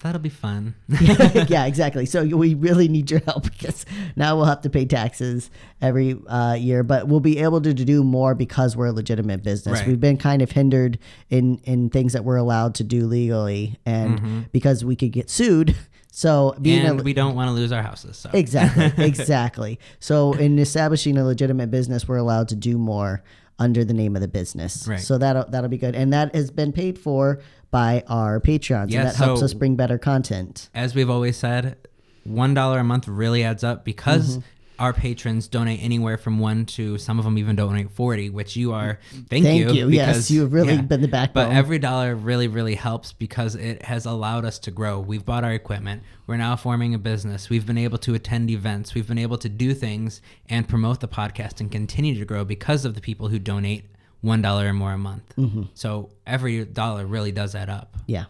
that'll 0.00 0.20
be 0.20 0.28
fun. 0.28 0.74
yeah, 1.48 1.66
exactly. 1.66 2.06
So 2.06 2.24
we 2.24 2.54
really 2.54 2.88
need 2.88 3.10
your 3.10 3.20
help 3.20 3.44
because 3.52 3.84
now 4.16 4.36
we'll 4.36 4.46
have 4.46 4.62
to 4.62 4.70
pay 4.70 4.84
taxes 4.84 5.50
every 5.80 6.16
uh, 6.28 6.54
year, 6.54 6.82
but 6.82 7.08
we'll 7.08 7.20
be 7.20 7.38
able 7.38 7.60
to 7.60 7.72
do 7.74 8.02
more 8.04 8.34
because 8.34 8.76
we're 8.76 8.86
a 8.86 8.92
legitimate 8.92 9.42
business. 9.42 9.80
Right. 9.80 9.88
We've 9.88 10.00
been 10.00 10.16
kind 10.16 10.42
of 10.42 10.50
hindered 10.52 10.98
in 11.30 11.58
in 11.64 11.90
things 11.90 12.12
that 12.12 12.24
we're 12.24 12.36
allowed 12.36 12.74
to 12.76 12.84
do 12.84 13.06
legally, 13.06 13.78
and 13.84 14.50
because 14.52 14.84
we 14.84 14.96
could 14.96 15.12
get 15.12 15.30
sued. 15.30 15.74
So 16.10 16.56
being 16.62 16.78
Mm-hmm. 16.80 16.90
and 16.92 17.00
a, 17.00 17.02
we 17.04 17.12
don't 17.12 17.34
want 17.34 17.48
to 17.48 17.52
lose 17.52 17.72
our 17.72 17.82
houses. 17.82 18.16
So. 18.16 18.30
Exactly, 18.32 19.04
exactly. 19.04 19.78
So 20.00 20.32
in 20.32 20.58
establishing 20.58 21.18
a 21.18 21.24
legitimate 21.24 21.70
business, 21.70 22.08
we're 22.08 22.16
allowed 22.16 22.48
to 22.48 22.56
do 22.56 22.78
more 22.78 23.22
under 23.58 23.84
the 23.84 23.92
name 23.92 24.16
of 24.16 24.22
the 24.22 24.28
business. 24.28 24.86
Right. 24.88 24.98
So 25.00 25.18
that'll 25.18 25.44
that'll 25.50 25.68
be 25.68 25.78
good, 25.78 25.94
and 25.94 26.12
that 26.12 26.34
has 26.34 26.50
been 26.50 26.72
paid 26.72 26.98
for 26.98 27.40
by 27.76 28.04
our 28.08 28.40
Patreons, 28.40 28.90
Yeah, 28.90 29.00
and 29.00 29.08
that 29.10 29.16
helps 29.16 29.42
us 29.42 29.54
bring 29.54 29.76
better 29.76 29.98
content. 29.98 30.68
as 30.74 30.94
we've 30.94 31.10
always 31.10 31.36
said, 31.36 31.76
one 32.24 32.54
dollar 32.54 32.78
a 32.80 32.84
month 32.84 33.06
really 33.08 33.42
adds 33.44 33.62
up 33.64 33.84
because 33.84 34.26
Mm-hmm. 34.38 34.82
our 34.84 34.92
patrons 34.92 35.48
donate 35.48 35.80
anywhere 35.82 36.18
from 36.18 36.38
one 36.38 36.66
to 36.66 36.98
some 36.98 37.18
of 37.18 37.24
them 37.24 37.38
even 37.38 37.56
donate 37.56 37.90
forty, 37.92 38.28
which 38.38 38.56
you 38.56 38.72
are. 38.72 38.98
Thank, 39.30 39.44
Thank 39.46 39.60
you. 39.60 39.72
you. 39.72 39.88
Yes, 39.88 40.08
because- 40.08 40.30
you 40.30 40.40
have 40.42 40.52
really 40.52 40.76
been 40.82 41.00
the 41.00 41.08
backbone. 41.08 41.48
But 41.48 41.56
every 41.56 41.78
dollar 41.78 42.14
really, 42.14 42.48
really 42.48 42.74
helps 42.74 43.12
because 43.12 43.54
it 43.54 43.82
has 43.84 44.04
allowed 44.06 44.44
us 44.44 44.58
to 44.60 44.70
grow. 44.70 45.00
We've 45.00 45.24
bought 45.24 45.44
our 45.44 45.52
equipment. 45.62 46.02
We're 46.26 46.36
now 46.48 46.56
forming 46.56 46.92
a 46.94 46.98
business. 46.98 47.48
We've 47.48 47.64
been 47.66 47.78
able 47.78 47.98
to 47.98 48.14
attend 48.14 48.50
events. 48.50 48.94
We've 48.94 49.08
been 49.08 49.18
able 49.26 49.38
to 49.38 49.48
do 49.48 49.72
things 49.72 50.20
and 50.48 50.68
promote 50.68 51.00
the 51.00 51.08
podcast 51.08 51.60
and 51.60 51.70
continue 51.70 52.18
to 52.18 52.24
grow 52.24 52.44
because 52.44 52.84
of 52.84 52.94
the 52.94 53.00
people 53.00 53.28
who 53.28 53.38
donate 53.38 53.84
one 54.20 54.42
dollar 54.42 54.68
or 54.68 54.72
more 54.72 54.92
a 54.92 54.98
month. 54.98 55.34
Mm-hmm. 55.36 55.64
So 55.74 56.10
every 56.26 56.64
dollar 56.64 57.06
really 57.06 57.32
does 57.32 57.54
add 57.54 57.70
up. 57.70 57.96
Yeah. 58.06 58.24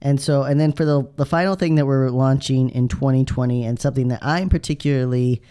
And 0.00 0.20
so, 0.20 0.42
and 0.42 0.60
then 0.60 0.72
for 0.72 0.84
the 0.84 1.08
the 1.16 1.26
final 1.26 1.54
thing 1.54 1.76
that 1.76 1.86
we're 1.86 2.10
launching 2.10 2.70
in 2.70 2.88
2020, 2.88 3.64
and 3.64 3.80
something 3.80 4.08
that 4.08 4.20
I'm 4.22 4.48
particularly 4.48 5.42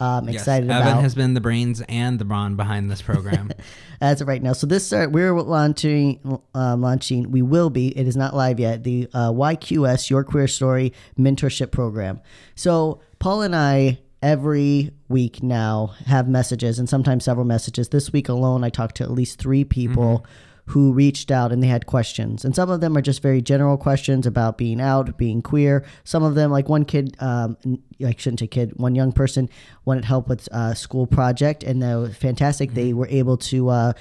um, 0.00 0.28
excited 0.28 0.68
yes, 0.68 0.76
Evan 0.76 0.92
about 0.92 1.02
has 1.02 1.14
been 1.14 1.34
the 1.34 1.40
brains 1.40 1.82
and 1.88 2.18
the 2.18 2.24
brawn 2.24 2.56
behind 2.56 2.90
this 2.90 3.02
program. 3.02 3.50
as 4.00 4.20
of 4.20 4.28
right 4.28 4.42
now. 4.42 4.52
So 4.52 4.66
this 4.66 4.86
start, 4.86 5.10
we're 5.10 5.38
launching, 5.40 6.40
um, 6.54 6.80
launching. 6.80 7.30
We 7.30 7.42
will 7.42 7.70
be. 7.70 7.88
It 7.88 8.06
is 8.06 8.16
not 8.16 8.34
live 8.34 8.60
yet. 8.60 8.84
The 8.84 9.08
uh, 9.12 9.30
YQS 9.32 10.08
Your 10.10 10.24
Queer 10.24 10.46
Story 10.46 10.92
Mentorship 11.18 11.70
Program. 11.70 12.20
So 12.54 13.00
Paul 13.18 13.42
and 13.42 13.56
I 13.56 13.98
every 14.22 14.90
week 15.08 15.42
now 15.42 15.94
have 16.06 16.28
messages 16.28 16.78
and 16.78 16.88
sometimes 16.88 17.24
several 17.24 17.46
messages. 17.46 17.88
This 17.88 18.12
week 18.12 18.28
alone, 18.28 18.64
I 18.64 18.70
talked 18.70 18.96
to 18.96 19.04
at 19.04 19.10
least 19.10 19.38
three 19.38 19.64
people. 19.64 20.24
Who 20.72 20.92
reached 20.92 21.30
out 21.30 21.50
and 21.50 21.62
they 21.62 21.66
had 21.66 21.86
questions, 21.86 22.44
and 22.44 22.54
some 22.54 22.68
of 22.68 22.82
them 22.82 22.94
are 22.94 23.00
just 23.00 23.22
very 23.22 23.40
general 23.40 23.78
questions 23.78 24.26
about 24.26 24.58
being 24.58 24.82
out, 24.82 25.16
being 25.16 25.40
queer. 25.40 25.82
Some 26.04 26.22
of 26.22 26.34
them, 26.34 26.50
like 26.50 26.68
one 26.68 26.84
kid, 26.84 27.16
um, 27.20 27.56
I 28.04 28.14
shouldn't 28.18 28.40
say 28.40 28.48
kid, 28.48 28.74
one 28.76 28.94
young 28.94 29.12
person 29.12 29.48
wanted 29.86 30.04
help 30.04 30.28
with 30.28 30.46
a 30.52 30.76
school 30.76 31.06
project, 31.06 31.64
and 31.64 31.80
that 31.80 31.94
was 31.94 32.14
fantastic. 32.14 32.74
They 32.74 32.92
were 32.92 33.08
able 33.08 33.38
to 33.38 33.70
uh, 33.70 33.92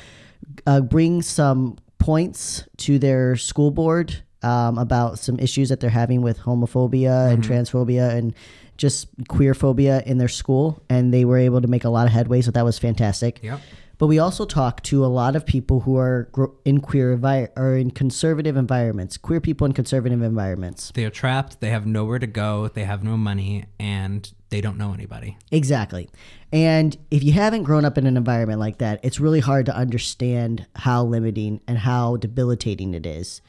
uh, 0.65 0.81
bring 0.81 1.21
some 1.21 1.77
points 1.99 2.65
to 2.79 2.99
their 2.99 3.37
school 3.37 3.71
board 3.71 4.23
um, 4.43 4.77
about 4.77 5.19
some 5.19 5.39
issues 5.39 5.69
that 5.69 5.79
they're 5.79 5.89
having 5.89 6.21
with 6.21 6.39
homophobia 6.39 7.31
and 7.31 7.43
transphobia 7.43 8.09
and 8.09 8.33
just 8.77 9.07
queer 9.27 9.53
phobia 9.53 10.03
in 10.05 10.17
their 10.17 10.27
school, 10.27 10.83
and 10.89 11.13
they 11.13 11.25
were 11.25 11.37
able 11.37 11.61
to 11.61 11.67
make 11.67 11.83
a 11.83 11.89
lot 11.89 12.05
of 12.05 12.13
headway. 12.13 12.41
So 12.41 12.51
that 12.51 12.63
was 12.63 12.77
fantastic. 12.77 13.39
Yep. 13.41 13.59
But 13.97 14.07
we 14.07 14.19
also 14.19 14.45
talked 14.45 14.83
to 14.85 15.03
a 15.03 15.07
lot 15.07 15.35
of 15.35 15.43
people 15.43 15.79
who 15.79 15.97
are 15.97 16.29
in 16.65 16.81
queer 16.81 17.19
or 17.55 17.75
in 17.75 17.89
conservative 17.89 18.55
environments, 18.55 19.17
queer 19.17 19.41
people 19.41 19.65
in 19.65 19.73
conservative 19.73 20.21
environments. 20.21 20.91
They 20.93 21.03
are 21.03 21.09
trapped. 21.09 21.61
They 21.61 21.71
have 21.71 21.87
nowhere 21.87 22.19
to 22.19 22.27
go. 22.27 22.67
They 22.67 22.83
have 22.83 23.03
no 23.03 23.17
money, 23.17 23.65
and 23.79 24.31
they 24.49 24.61
don't 24.61 24.77
know 24.77 24.93
anybody. 24.93 25.37
Exactly. 25.51 26.09
And 26.53 26.95
if 27.09 27.23
you 27.23 27.31
haven't 27.31 27.63
grown 27.63 27.85
up 27.85 27.97
in 27.97 28.05
an 28.05 28.17
environment 28.17 28.59
like 28.59 28.77
that, 28.77 28.99
it's 29.01 29.19
really 29.19 29.39
hard 29.39 29.65
to 29.65 29.75
understand 29.75 30.67
how 30.75 31.03
limiting 31.03 31.61
and 31.67 31.79
how 31.79 32.17
debilitating 32.17 32.93
it 32.93 33.07
is. 33.07 33.41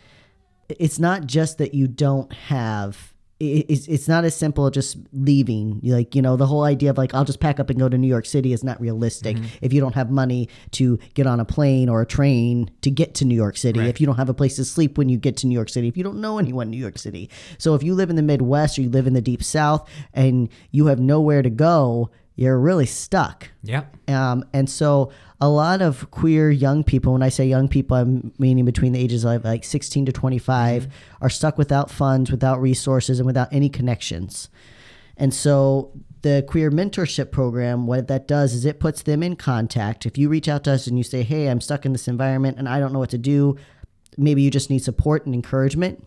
It's 0.68 0.98
not 0.98 1.26
just 1.26 1.58
that 1.58 1.74
you 1.74 1.88
don't 1.88 2.32
have 2.32 3.14
it's, 3.40 3.86
it's 3.86 4.08
not 4.08 4.24
as 4.24 4.34
simple 4.34 4.66
as 4.66 4.72
just 4.72 4.96
leaving. 5.12 5.80
Like 5.84 6.14
you 6.16 6.22
know 6.22 6.36
the 6.36 6.46
whole 6.46 6.64
idea 6.64 6.90
of 6.90 6.98
like 6.98 7.14
i'll 7.14 7.24
just 7.24 7.38
pack 7.40 7.60
up 7.60 7.70
and 7.70 7.78
go 7.78 7.88
to 7.88 7.96
new 7.96 8.08
york 8.08 8.26
city 8.26 8.52
is 8.52 8.64
not 8.64 8.80
realistic. 8.80 9.36
Mm-hmm. 9.36 9.46
If 9.62 9.72
you 9.72 9.80
don't 9.80 9.94
have 9.94 10.10
money 10.10 10.48
to 10.72 10.98
get 11.14 11.26
on 11.26 11.38
a 11.38 11.44
plane 11.44 11.88
or 11.88 12.02
a 12.02 12.06
train 12.06 12.70
to 12.82 12.90
get 12.90 13.14
to 13.16 13.24
new 13.24 13.36
york 13.36 13.56
city 13.56 13.80
if 13.80 14.00
you 14.00 14.06
don't 14.06 14.16
have 14.16 14.28
a 14.28 14.34
place 14.34 14.56
to 14.56 14.64
sleep 14.64 14.98
when 14.98 15.08
you 15.08 15.18
get 15.18 15.36
to 15.38 15.46
new 15.46 15.54
york 15.54 15.68
city 15.68 15.86
if 15.86 15.96
you 15.96 16.02
don't 16.02 16.20
know 16.20 16.38
anyone 16.38 16.66
in 16.66 16.70
new 16.72 16.78
york 16.78 16.98
city. 16.98 17.30
So 17.58 17.74
if 17.74 17.82
you 17.82 17.94
live 17.94 18.10
in 18.10 18.16
the 18.16 18.22
midwest 18.22 18.78
or 18.78 18.82
you 18.82 18.90
live 18.90 19.06
in 19.06 19.14
the 19.14 19.20
deep 19.20 19.44
south 19.44 19.88
and 20.12 20.48
you 20.72 20.86
have 20.86 20.98
nowhere 20.98 21.42
to 21.42 21.50
go 21.50 22.10
you're 22.38 22.58
really 22.58 22.86
stuck 22.86 23.50
Yeah. 23.62 23.84
um, 24.06 24.44
and 24.52 24.70
so 24.70 25.10
a 25.40 25.48
lot 25.48 25.82
of 25.82 26.10
queer 26.10 26.50
young 26.50 26.82
people, 26.84 27.12
when 27.12 27.22
I 27.22 27.28
say 27.28 27.46
young 27.46 27.68
people, 27.68 27.96
I'm 27.96 28.32
meaning 28.38 28.64
between 28.64 28.92
the 28.92 28.98
ages 28.98 29.24
of 29.24 29.44
like 29.44 29.62
16 29.64 30.06
to 30.06 30.12
25, 30.12 30.88
are 31.20 31.30
stuck 31.30 31.58
without 31.58 31.90
funds, 31.90 32.30
without 32.30 32.60
resources, 32.60 33.20
and 33.20 33.26
without 33.26 33.48
any 33.52 33.68
connections. 33.68 34.48
And 35.16 35.32
so 35.32 35.92
the 36.22 36.44
queer 36.48 36.70
mentorship 36.72 37.30
program, 37.30 37.86
what 37.86 38.08
that 38.08 38.26
does 38.26 38.52
is 38.52 38.64
it 38.64 38.80
puts 38.80 39.02
them 39.02 39.22
in 39.22 39.36
contact. 39.36 40.06
If 40.06 40.18
you 40.18 40.28
reach 40.28 40.48
out 40.48 40.64
to 40.64 40.72
us 40.72 40.88
and 40.88 40.98
you 40.98 41.04
say, 41.04 41.22
hey, 41.22 41.46
I'm 41.48 41.60
stuck 41.60 41.86
in 41.86 41.92
this 41.92 42.08
environment 42.08 42.58
and 42.58 42.68
I 42.68 42.80
don't 42.80 42.92
know 42.92 42.98
what 42.98 43.10
to 43.10 43.18
do, 43.18 43.56
maybe 44.16 44.42
you 44.42 44.50
just 44.50 44.70
need 44.70 44.80
support 44.80 45.24
and 45.26 45.34
encouragement. 45.36 46.04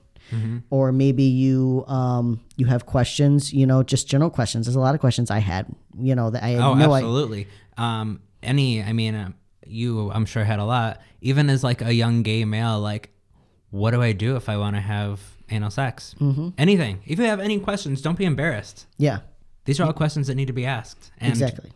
Or 0.69 0.91
maybe 0.91 1.23
you 1.23 1.83
um, 1.87 2.41
you 2.57 2.65
have 2.67 2.85
questions, 2.85 3.53
you 3.53 3.65
know, 3.65 3.83
just 3.83 4.07
general 4.07 4.29
questions. 4.29 4.65
There's 4.65 4.75
a 4.75 4.79
lot 4.79 4.95
of 4.95 5.01
questions 5.01 5.31
I 5.31 5.39
had, 5.39 5.67
you 5.97 6.15
know, 6.15 6.29
that 6.29 6.43
I 6.43 6.49
had 6.49 6.61
Oh, 6.61 6.73
no 6.73 6.93
absolutely. 6.93 7.47
Um, 7.77 8.21
any, 8.43 8.81
I 8.81 8.93
mean, 8.93 9.15
uh, 9.15 9.31
you, 9.65 10.11
I'm 10.11 10.25
sure 10.25 10.43
had 10.43 10.59
a 10.59 10.65
lot. 10.65 11.01
Even 11.21 11.49
as 11.49 11.63
like 11.63 11.81
a 11.81 11.93
young 11.93 12.23
gay 12.23 12.45
male, 12.45 12.79
like, 12.79 13.09
what 13.69 13.91
do 13.91 14.01
I 14.01 14.11
do 14.11 14.35
if 14.35 14.49
I 14.49 14.57
want 14.57 14.75
to 14.75 14.81
have 14.81 15.19
anal 15.51 15.69
sex. 15.69 16.15
Mm-hmm. 16.19 16.49
Anything. 16.57 17.01
If 17.05 17.19
you 17.19 17.25
have 17.25 17.39
any 17.39 17.59
questions, 17.59 18.01
don't 18.01 18.17
be 18.17 18.25
embarrassed. 18.25 18.87
Yeah, 18.97 19.19
These 19.65 19.79
are 19.79 19.85
all 19.85 19.93
questions 19.93 20.27
that 20.27 20.35
need 20.35 20.47
to 20.47 20.53
be 20.53 20.65
asked. 20.65 21.11
And 21.19 21.31
exactly. 21.31 21.71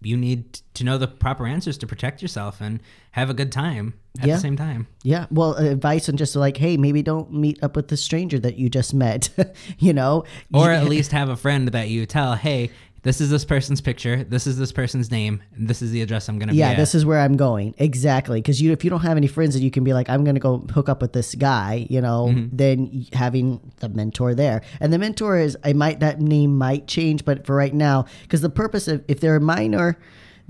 You 0.00 0.16
need 0.16 0.54
to 0.74 0.84
know 0.84 0.96
the 0.98 1.08
proper 1.08 1.46
answers 1.46 1.76
to 1.78 1.86
protect 1.86 2.22
yourself 2.22 2.60
and 2.60 2.80
have 3.12 3.30
a 3.30 3.34
good 3.34 3.50
time 3.50 3.94
at 4.20 4.26
Yeah. 4.28 4.34
the 4.36 4.40
same 4.40 4.56
time. 4.56 4.86
Yeah, 5.02 5.26
well, 5.30 5.56
uh, 5.56 5.64
advice 5.64 6.08
and 6.08 6.16
just 6.18 6.36
like, 6.36 6.56
hey, 6.56 6.76
maybe 6.76 7.02
don't 7.02 7.32
meet 7.32 7.62
up 7.62 7.74
with 7.76 7.88
the 7.88 7.96
stranger 7.96 8.38
that 8.38 8.56
you 8.58 8.68
just 8.68 8.94
met. 8.94 9.30
you 9.78 9.92
know, 9.92 10.24
Or 10.52 10.70
at 10.70 10.84
least 10.88 11.10
have 11.12 11.28
a 11.28 11.36
friend 11.36 11.68
that 11.68 11.88
you 11.88 12.06
tell, 12.06 12.34
hey, 12.34 12.70
this 13.02 13.20
is 13.20 13.30
this 13.30 13.44
person's 13.44 13.80
picture, 13.80 14.24
this 14.24 14.46
is 14.46 14.58
this 14.58 14.72
person's 14.72 15.10
name, 15.10 15.42
and 15.54 15.68
this 15.68 15.82
is 15.82 15.90
the 15.92 16.02
address 16.02 16.28
I'm 16.28 16.38
going 16.38 16.48
to 16.48 16.54
yeah, 16.54 16.70
be 16.70 16.72
at. 16.72 16.78
this 16.78 16.94
is 16.94 17.06
where 17.06 17.20
I'm 17.20 17.36
going 17.36 17.74
exactly. 17.78 18.40
Because 18.40 18.60
you, 18.60 18.72
if 18.72 18.82
you 18.84 18.90
don't 18.90 19.02
have 19.02 19.16
any 19.16 19.28
friends 19.28 19.54
that 19.54 19.60
you 19.60 19.70
can 19.70 19.84
be 19.84 19.92
like, 19.94 20.08
I'm 20.08 20.24
gonna 20.24 20.40
go 20.40 20.58
hook 20.58 20.88
up 20.88 21.00
with 21.00 21.12
this 21.12 21.34
guy, 21.34 21.86
you 21.88 22.00
know, 22.00 22.28
Mm-hmm. 22.30 22.56
then 22.56 23.06
having 23.12 23.60
the 23.78 23.88
mentor 23.88 24.34
there, 24.34 24.62
and 24.80 24.92
the 24.92 24.98
mentor 24.98 25.38
is, 25.38 25.56
I 25.64 25.72
might 25.72 26.00
that 26.00 26.20
name 26.20 26.58
might 26.58 26.86
change, 26.88 27.24
but 27.24 27.46
for 27.46 27.54
right 27.54 27.72
now, 27.74 28.06
because 28.22 28.40
the 28.40 28.50
purpose 28.50 28.88
of 28.88 29.04
if 29.08 29.20
they're 29.20 29.36
a 29.36 29.40
minor. 29.40 29.98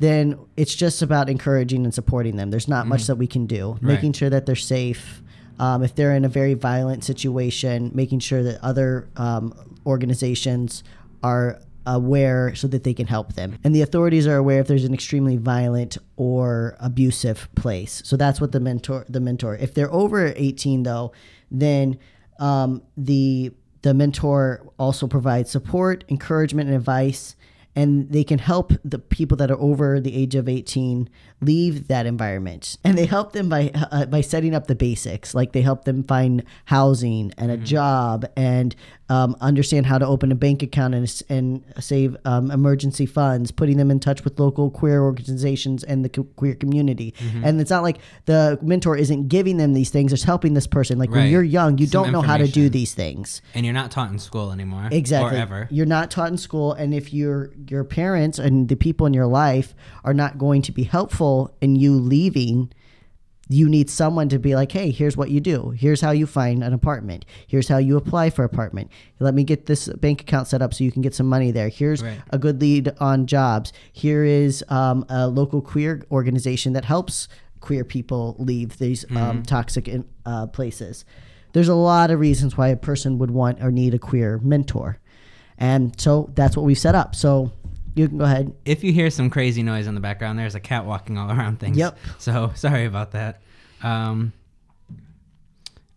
Then 0.01 0.39
it's 0.57 0.77
just 0.77 1.03
about 1.03 1.29
encouraging 1.29 1.83
and 1.83 1.93
supporting 1.93 2.37
them. 2.37 2.53
There's 2.53 2.69
not 2.69 2.87
much 2.87 3.09
that 3.09 3.17
we 3.17 3.27
can 3.27 3.47
do. 3.47 3.77
Making 3.81 4.13
sure 4.13 4.31
that 4.31 4.47
they're 4.47 4.55
safe, 4.55 5.21
um, 5.59 5.83
if 5.83 5.97
they're 5.97 6.15
in 6.15 6.25
a 6.25 6.29
very 6.29 6.55
violent 6.55 7.03
situation, 7.03 7.91
making 7.93 8.21
sure 8.21 8.45
that 8.45 8.63
other 8.63 9.09
um, 9.17 9.53
organizations 9.85 10.85
are 11.25 11.59
aware 11.89 12.55
so 12.55 12.69
that 12.69 12.85
they 12.85 12.95
can 12.95 13.07
help 13.07 13.33
them. 13.33 13.59
And 13.65 13.75
the 13.75 13.83
authorities 13.83 14.27
are 14.27 14.37
aware 14.37 14.61
if 14.61 14.69
there's 14.69 14.85
an 14.85 14.93
extremely 14.95 15.37
violent 15.37 15.97
or 16.17 16.77
abusive 16.81 17.49
place. 17.55 18.03
So 18.05 18.17
that's 18.17 18.41
what 18.41 18.53
the 18.53 18.61
mentor 18.61 19.07
the 19.09 19.21
mentor. 19.21 19.57
If 19.57 19.75
they're 19.75 19.93
over 19.93 20.33
18 20.37 20.83
though, 20.83 21.13
then 21.51 21.99
um, 22.39 22.83
the 22.97 23.53
the 23.83 23.95
mentor 23.95 24.69
also 24.79 25.07
provides 25.07 25.51
support, 25.51 26.05
encouragement, 26.09 26.69
and 26.69 26.77
advice 26.77 27.37
and 27.75 28.11
they 28.11 28.25
can 28.25 28.39
help 28.39 28.73
the 28.85 28.99
people 28.99 29.37
that 29.37 29.51
are 29.51 29.61
over 29.61 30.01
the 30.01 30.15
age 30.15 30.35
of 30.35 30.49
18 30.49 31.09
leave 31.41 31.89
that 31.89 32.07
environment. 32.07 32.77
And 32.83 32.99
they 32.99 33.07
help 33.07 33.33
them 33.33 33.49
by 33.49 33.71
uh, 33.75 34.07
by 34.07 34.21
setting 34.21 34.55
up 34.55 34.67
the 34.67 34.75
basics. 34.75 35.35
Like 35.35 35.53
they 35.53 35.63
help 35.63 35.85
them 35.85 36.03
find 36.03 36.43
housing 36.67 37.33
and 37.39 37.51
a 37.51 37.57
job 37.57 38.27
and 38.37 38.75
um, 39.09 39.37
understand 39.41 39.87
how 39.87 39.97
to 39.99 40.07
open 40.07 40.31
a 40.33 40.35
bank 40.35 40.63
account 40.63 40.95
and, 40.95 41.23
and 41.29 41.65
save 41.81 42.17
um, 42.25 42.51
emergency 42.51 43.07
funds 43.07 43.51
putting 43.51 43.79
them 43.79 43.91
in 43.91 44.01
touch 44.01 44.25
with 44.25 44.39
local 44.39 44.71
queer 44.71 45.03
organizations 45.03 45.83
and 45.83 46.05
the 46.05 46.09
queer 46.09 46.55
community. 46.55 47.15
And 47.43 47.61
it's 47.61 47.71
not 47.71 47.83
like 47.83 47.99
the 48.27 48.59
mentor 48.61 48.97
isn't 48.97 49.29
giving 49.29 49.57
them 49.57 49.73
these 49.73 49.91
things 49.91 50.13
it's 50.13 50.25
helping 50.25 50.55
this 50.55 50.67
person. 50.67 50.99
Like 50.99 51.11
when 51.11 51.31
you're 51.31 51.43
young 51.43 51.79
you 51.79 51.87
Some 51.87 52.05
don't 52.05 52.13
know 52.13 52.23
how 52.23 52.37
to 52.37 52.49
do 52.49 52.69
these 52.69 52.95
things. 52.95 53.41
And 53.55 53.65
you're 53.65 53.75
not 53.75 53.91
taught 53.91 54.11
in 54.11 54.19
school 54.19 54.53
anymore. 54.53 54.89
Exactly. 54.91 55.31
You're 55.71 55.87
not 55.87 56.11
taught 56.11 56.29
in 56.29 56.37
school, 56.37 56.73
and 56.73 56.93
if 56.93 57.13
your 57.13 57.51
your 57.71 57.85
parents 57.85 58.39
and 58.39 58.69
the 58.69 58.77
people 58.77 59.07
in 59.07 59.15
your 59.15 59.27
life 59.27 59.75
are 60.05 60.15
not 60.15 60.39
going 60.39 60.63
to 60.63 60.73
be 60.73 60.85
helpful 60.85 61.55
in 61.61 61.77
you 61.77 61.93
leaving, 61.95 62.71
you 63.51 63.67
need 63.69 63.89
someone 63.89 64.29
to 64.29 64.39
be 64.39 64.55
like, 64.55 64.71
"Hey, 64.73 64.91
here's 64.91 65.17
what 65.17 65.31
you 65.31 65.41
do. 65.41 65.71
Here's 65.71 66.03
how 66.03 66.11
you 66.11 66.27
find 66.27 66.63
an 66.63 66.75
apartment. 66.75 67.25
Here's 67.47 67.67
how 67.69 67.79
you 67.79 67.97
apply 67.97 68.29
for 68.31 68.45
apartment. 68.45 68.91
Let 69.21 69.35
me 69.35 69.43
get 69.43 69.65
this 69.67 69.89
bank 69.89 70.21
account 70.21 70.49
set 70.49 70.61
up 70.61 70.75
so 70.75 70.85
you 70.85 70.93
can 70.93 71.01
get 71.01 71.15
some 71.15 71.27
money 71.27 71.51
there. 71.51 71.69
Here's 71.69 72.03
Right. 72.03 72.21
a 72.31 72.39
good 72.39 72.61
lead 72.61 72.93
on 73.01 73.27
jobs. 73.27 73.73
Here 73.93 74.23
is 74.23 74.63
um, 74.69 75.07
a 75.09 75.29
local 75.29 75.63
queer 75.63 76.03
organization 76.11 76.75
that 76.75 76.85
helps 76.85 77.27
queer 77.61 77.85
people 77.85 78.37
leave 78.39 78.77
these 78.79 79.05
um, 79.17 79.43
toxic 79.43 79.91
uh, 80.27 80.47
places. 80.49 81.05
There's 81.55 81.69
a 81.69 81.75
lot 81.75 82.11
of 82.11 82.21
reasons 82.21 82.57
why 82.59 82.69
a 82.69 82.77
person 82.77 83.17
would 83.19 83.31
want 83.31 83.63
or 83.63 83.71
need 83.71 83.95
a 83.95 83.99
queer 83.99 84.39
mentor. 84.45 84.99
And 85.59 85.99
so 86.01 86.31
that's 86.35 86.57
what 86.57 86.65
we've 86.65 86.79
set 86.79 86.95
up. 86.95 87.15
So 87.15 87.53
you 87.95 88.09
can 88.09 88.19
go 88.19 88.25
ahead. 88.25 88.55
If 88.65 88.85
you 88.85 88.93
hear 88.93 89.11
some 89.11 89.29
crazy 89.29 89.63
noise 89.63 89.87
in 89.87 89.95
the 89.95 90.01
background, 90.01 90.39
there's 90.39 90.55
a 90.55 90.61
cat 90.61 90.87
walking 90.87 91.19
all 91.19 91.31
around 91.37 91.61
things. 91.61 91.77
Yep. 91.77 91.99
So 92.19 92.53
sorry 92.55 92.85
about 92.85 93.13
that. 93.13 93.43
Um, 93.83 94.33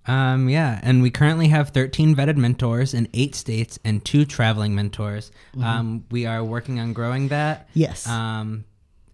um, 0.07 0.49
yeah, 0.49 0.79
and 0.81 1.01
we 1.01 1.11
currently 1.11 1.47
have 1.49 1.69
13 1.69 2.15
vetted 2.15 2.37
mentors 2.37 2.93
in 2.93 3.07
eight 3.13 3.35
states 3.35 3.77
and 3.85 4.03
two 4.03 4.25
traveling 4.25 4.73
mentors. 4.73 5.31
Mm-hmm. 5.53 5.63
Um, 5.63 6.05
we 6.09 6.25
are 6.25 6.43
working 6.43 6.79
on 6.79 6.93
growing 6.93 7.27
that. 7.27 7.69
Yes. 7.73 8.07
Um, 8.07 8.65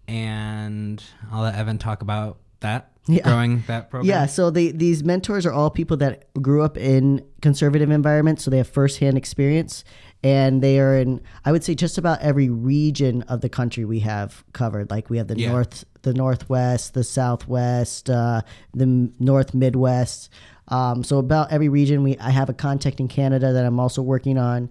and 0.06 1.02
I'll 1.30 1.42
let 1.42 1.54
Evan 1.54 1.78
talk 1.78 2.00
about 2.00 2.38
that. 2.60 2.92
Yeah. 3.06 3.22
Growing 3.24 3.64
that 3.68 3.90
program. 3.90 4.08
Yeah, 4.08 4.26
so 4.26 4.50
they, 4.50 4.70
these 4.70 5.02
mentors 5.02 5.46
are 5.46 5.52
all 5.52 5.70
people 5.70 5.96
that 5.98 6.30
grew 6.42 6.62
up 6.62 6.76
in 6.76 7.24
conservative 7.40 7.90
environments, 7.90 8.44
so 8.44 8.50
they 8.50 8.58
have 8.58 8.68
firsthand 8.68 9.16
experience, 9.16 9.82
and 10.22 10.62
they 10.62 10.80
are 10.80 10.96
in, 10.96 11.20
I 11.44 11.52
would 11.52 11.62
say, 11.62 11.74
just 11.74 11.98
about 11.98 12.20
every 12.20 12.48
region 12.48 13.22
of 13.22 13.40
the 13.40 13.48
country 13.48 13.84
we 13.84 14.00
have 14.00 14.44
covered. 14.52 14.90
Like 14.90 15.10
we 15.10 15.18
have 15.18 15.28
the 15.28 15.38
Yeah. 15.38 15.52
north, 15.52 15.84
the 16.02 16.12
northwest, 16.14 16.94
the 16.94 17.04
southwest, 17.04 18.10
uh, 18.10 18.42
the 18.74 19.10
north 19.18 19.54
midwest. 19.54 20.28
Um, 20.68 21.02
so 21.04 21.18
about 21.18 21.52
every 21.52 21.68
region, 21.68 22.02
we 22.02 22.18
I 22.18 22.30
have 22.30 22.48
a 22.48 22.54
contact 22.54 23.00
in 23.00 23.08
Canada 23.08 23.52
that 23.52 23.64
I'm 23.64 23.80
also 23.80 24.02
working 24.02 24.38
on. 24.38 24.68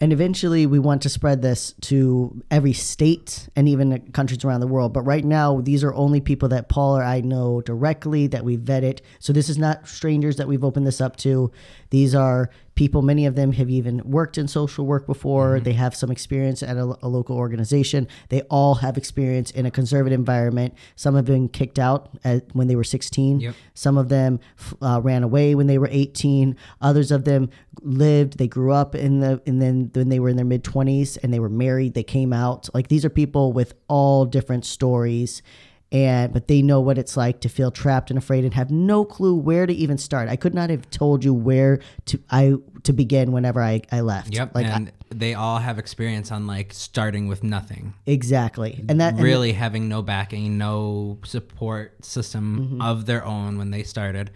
And 0.00 0.12
eventually, 0.12 0.64
we 0.64 0.78
want 0.78 1.02
to 1.02 1.08
spread 1.08 1.42
this 1.42 1.74
to 1.82 2.40
every 2.52 2.72
state 2.72 3.48
and 3.56 3.68
even 3.68 4.00
countries 4.12 4.44
around 4.44 4.60
the 4.60 4.68
world. 4.68 4.92
But 4.92 5.02
right 5.02 5.24
now, 5.24 5.60
these 5.60 5.82
are 5.82 5.92
only 5.94 6.20
people 6.20 6.48
that 6.50 6.68
Paul 6.68 6.96
or 6.98 7.02
I 7.02 7.20
know 7.20 7.62
directly 7.62 8.28
that 8.28 8.44
we 8.44 8.56
vetted. 8.56 9.00
So 9.18 9.32
this 9.32 9.48
is 9.48 9.58
not 9.58 9.88
strangers 9.88 10.36
that 10.36 10.46
we've 10.46 10.62
opened 10.62 10.86
this 10.86 11.00
up 11.00 11.16
to. 11.16 11.50
These 11.90 12.14
are 12.14 12.48
people, 12.78 13.02
many 13.02 13.26
of 13.26 13.34
them 13.34 13.50
have 13.50 13.68
even 13.68 14.00
worked 14.08 14.38
in 14.38 14.46
social 14.46 14.86
work 14.86 15.04
before. 15.04 15.58
They 15.58 15.72
have 15.72 15.96
some 15.96 16.12
experience 16.12 16.62
at 16.62 16.76
a, 16.76 16.96
a 17.02 17.08
local 17.08 17.36
organization. 17.36 18.06
They 18.28 18.42
all 18.42 18.76
have 18.76 18.96
experience 18.96 19.50
in 19.50 19.66
a 19.66 19.70
conservative 19.70 20.16
environment. 20.16 20.74
Some 20.94 21.16
have 21.16 21.24
been 21.24 21.48
kicked 21.48 21.80
out 21.80 22.08
at, 22.22 22.44
when 22.54 22.68
they 22.68 22.76
were 22.76 22.84
16. 22.84 23.40
Yep. 23.40 23.54
Some 23.74 23.98
of 23.98 24.10
them 24.10 24.38
uh, 24.80 25.00
ran 25.02 25.24
away 25.24 25.56
when 25.56 25.66
they 25.66 25.76
were 25.76 25.88
18. 25.90 26.56
Others 26.80 27.10
of 27.10 27.24
them 27.24 27.50
lived. 27.82 28.38
They 28.38 28.46
grew 28.46 28.72
up 28.72 28.94
in 28.94 29.18
the 29.18 29.42
and 29.44 29.60
then 29.60 29.90
when 29.92 30.08
they 30.08 30.20
were 30.20 30.28
in 30.28 30.36
their 30.36 30.46
mid 30.46 30.62
20s 30.62 31.18
and 31.20 31.34
they 31.34 31.40
were 31.40 31.48
married. 31.48 31.94
They 31.94 32.04
came 32.04 32.32
out. 32.32 32.68
Like 32.72 32.86
these 32.86 33.04
are 33.04 33.10
people 33.10 33.52
with 33.52 33.74
all 33.88 34.24
different 34.24 34.64
stories. 34.64 35.42
And 35.90 36.34
but 36.34 36.48
they 36.48 36.60
know 36.60 36.80
what 36.80 36.98
it's 36.98 37.16
like 37.16 37.40
to 37.40 37.48
feel 37.48 37.70
trapped 37.70 38.10
and 38.10 38.18
afraid 38.18 38.44
and 38.44 38.52
have 38.52 38.70
no 38.70 39.06
clue 39.06 39.34
where 39.34 39.64
to 39.64 39.72
even 39.72 39.96
start. 39.96 40.28
I 40.28 40.36
could 40.36 40.54
not 40.54 40.68
have 40.68 40.90
told 40.90 41.24
you 41.24 41.32
where 41.32 41.80
to 42.06 42.20
I 42.30 42.54
to 42.82 42.92
begin 42.92 43.32
whenever 43.32 43.62
I, 43.62 43.80
I 43.90 44.00
left. 44.02 44.34
Yep. 44.34 44.54
Like 44.54 44.66
I- 44.66 44.70
and 44.70 44.92
they 45.10 45.32
all 45.32 45.56
have 45.58 45.78
experience 45.78 46.30
on 46.30 46.46
like 46.46 46.74
starting 46.74 47.26
with 47.28 47.42
nothing. 47.42 47.94
exactly. 48.04 48.84
And 48.90 49.00
that 49.00 49.14
and 49.14 49.22
really 49.22 49.52
having 49.54 49.88
no 49.88 50.02
backing, 50.02 50.58
no 50.58 51.16
support 51.24 52.04
system 52.04 52.58
Mm-hmm. 52.60 52.82
of 52.82 53.06
their 53.06 53.24
own 53.24 53.56
when 53.56 53.70
they 53.70 53.82
started. 53.82 54.30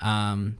Um, 0.00 0.58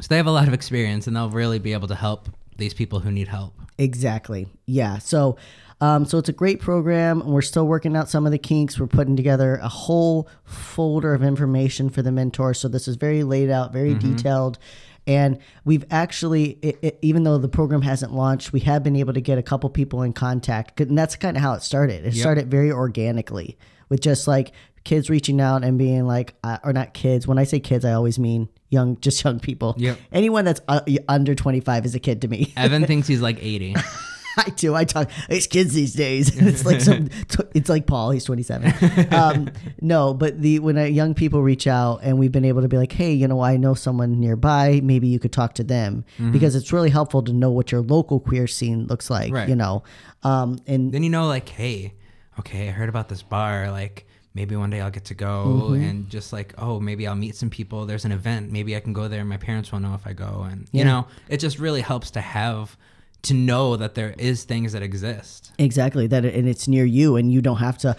so 0.00 0.06
they 0.08 0.16
have 0.16 0.26
a 0.28 0.30
lot 0.30 0.46
of 0.46 0.54
experience, 0.54 1.08
and 1.08 1.16
they'll 1.16 1.30
really 1.30 1.58
be 1.58 1.72
able 1.72 1.88
to 1.88 1.94
help 1.96 2.28
these 2.56 2.74
people 2.74 3.00
who 3.00 3.10
need 3.10 3.26
help. 3.28 3.54
Exactly. 3.78 4.46
Yeah. 4.66 4.98
So, 4.98 5.36
um, 5.80 6.04
so 6.04 6.18
it's 6.18 6.28
a 6.28 6.32
great 6.32 6.60
program. 6.60 7.20
and 7.20 7.30
We're 7.30 7.42
still 7.42 7.66
working 7.66 7.96
out 7.96 8.08
some 8.08 8.26
of 8.26 8.32
the 8.32 8.38
kinks. 8.38 8.78
We're 8.78 8.86
putting 8.86 9.16
together 9.16 9.56
a 9.62 9.68
whole 9.68 10.28
folder 10.44 11.14
of 11.14 11.22
information 11.22 11.88
for 11.88 12.02
the 12.02 12.12
mentor. 12.12 12.54
So 12.54 12.68
this 12.68 12.86
is 12.86 12.96
very 12.96 13.22
laid 13.22 13.50
out, 13.50 13.72
very 13.72 13.94
detailed. 13.94 14.58
And 15.06 15.38
we've 15.64 15.84
actually, 15.90 16.58
it, 16.62 16.78
it, 16.82 16.98
even 17.02 17.24
though 17.24 17.38
the 17.38 17.48
program 17.48 17.82
hasn't 17.82 18.12
launched, 18.12 18.52
we 18.52 18.60
have 18.60 18.82
been 18.82 18.96
able 18.96 19.14
to 19.14 19.20
get 19.20 19.38
a 19.38 19.42
couple 19.42 19.70
people 19.70 20.02
in 20.02 20.12
contact. 20.12 20.80
And 20.80 20.96
that's 20.96 21.16
kind 21.16 21.36
of 21.36 21.42
how 21.42 21.54
it 21.54 21.62
started. 21.62 22.04
It 22.04 22.14
started 22.14 22.50
very 22.50 22.70
organically 22.70 23.56
with 23.88 24.00
just 24.02 24.28
like 24.28 24.52
kids 24.84 25.08
reaching 25.10 25.40
out 25.40 25.64
and 25.64 25.78
being 25.78 26.06
like, 26.06 26.34
uh, 26.44 26.58
or 26.62 26.72
not 26.72 26.92
kids. 26.94 27.26
When 27.26 27.38
I 27.38 27.44
say 27.44 27.58
kids, 27.58 27.84
I 27.84 27.92
always 27.92 28.18
mean 28.18 28.48
young, 28.68 29.00
just 29.00 29.24
young 29.24 29.40
people. 29.40 29.74
Yep. 29.78 29.98
Anyone 30.12 30.44
that's 30.44 30.60
uh, 30.68 30.82
under 31.08 31.34
25 31.34 31.86
is 31.86 31.94
a 31.94 32.00
kid 32.00 32.20
to 32.22 32.28
me. 32.28 32.52
Evan 32.56 32.84
thinks 32.86 33.08
he's 33.08 33.22
like 33.22 33.38
80. 33.42 33.76
I 34.36 34.50
do. 34.50 34.74
I 34.74 34.84
talk. 34.84 35.10
It's 35.28 35.46
kids 35.46 35.74
these 35.74 35.92
days. 35.94 36.34
It's 36.40 36.64
like 36.64 36.80
some. 36.80 37.08
It's 37.54 37.68
like 37.68 37.86
Paul. 37.86 38.10
He's 38.12 38.24
twenty 38.24 38.42
seven. 38.42 38.72
Um, 39.12 39.50
no, 39.80 40.14
but 40.14 40.40
the 40.40 40.58
when 40.60 40.76
young 40.94 41.14
people 41.14 41.42
reach 41.42 41.66
out 41.66 42.00
and 42.02 42.18
we've 42.18 42.32
been 42.32 42.44
able 42.44 42.62
to 42.62 42.68
be 42.68 42.76
like, 42.76 42.92
hey, 42.92 43.12
you 43.12 43.26
know, 43.28 43.40
I 43.40 43.56
know 43.56 43.74
someone 43.74 44.20
nearby. 44.20 44.80
Maybe 44.82 45.08
you 45.08 45.18
could 45.18 45.32
talk 45.32 45.54
to 45.54 45.64
them 45.64 46.04
because 46.32 46.54
it's 46.54 46.72
really 46.72 46.90
helpful 46.90 47.22
to 47.22 47.32
know 47.32 47.50
what 47.50 47.72
your 47.72 47.82
local 47.82 48.20
queer 48.20 48.46
scene 48.46 48.86
looks 48.86 49.10
like. 49.10 49.32
Right. 49.32 49.48
You 49.48 49.56
know, 49.56 49.82
um, 50.22 50.58
and 50.66 50.92
then 50.92 51.02
you 51.02 51.10
know, 51.10 51.26
like, 51.26 51.48
hey, 51.48 51.94
okay, 52.38 52.68
I 52.68 52.70
heard 52.72 52.88
about 52.88 53.08
this 53.08 53.22
bar. 53.22 53.70
Like, 53.70 54.06
maybe 54.34 54.54
one 54.56 54.70
day 54.70 54.80
I'll 54.80 54.90
get 54.90 55.06
to 55.06 55.14
go 55.14 55.44
Mm-hmm. 55.70 55.82
and 55.84 56.08
just 56.10 56.32
like, 56.32 56.54
oh, 56.58 56.78
maybe 56.80 57.06
I'll 57.06 57.16
meet 57.16 57.34
some 57.36 57.50
people. 57.50 57.84
There's 57.86 58.04
an 58.04 58.12
event. 58.12 58.52
Maybe 58.52 58.76
I 58.76 58.80
can 58.80 58.92
go 58.92 59.08
there. 59.08 59.24
My 59.24 59.36
parents 59.38 59.72
won't 59.72 59.84
know 59.84 59.94
if 59.94 60.06
I 60.06 60.12
go. 60.12 60.46
And, 60.48 60.68
you 60.72 60.84
know, 60.84 61.06
it 61.28 61.38
just 61.38 61.58
really 61.58 61.80
helps 61.80 62.12
to 62.12 62.20
have 62.20 62.76
to 63.22 63.34
know 63.34 63.76
that 63.76 63.94
there 63.94 64.14
is 64.18 64.44
things 64.44 64.72
that 64.72 64.82
exist. 64.82 65.52
Exactly 65.58 66.06
that, 66.06 66.24
and 66.24 66.48
it's 66.48 66.66
near 66.68 66.84
you, 66.86 67.16
and 67.16 67.30
you 67.30 67.42
don't 67.42 67.58
have 67.58 67.76
to 67.78 67.94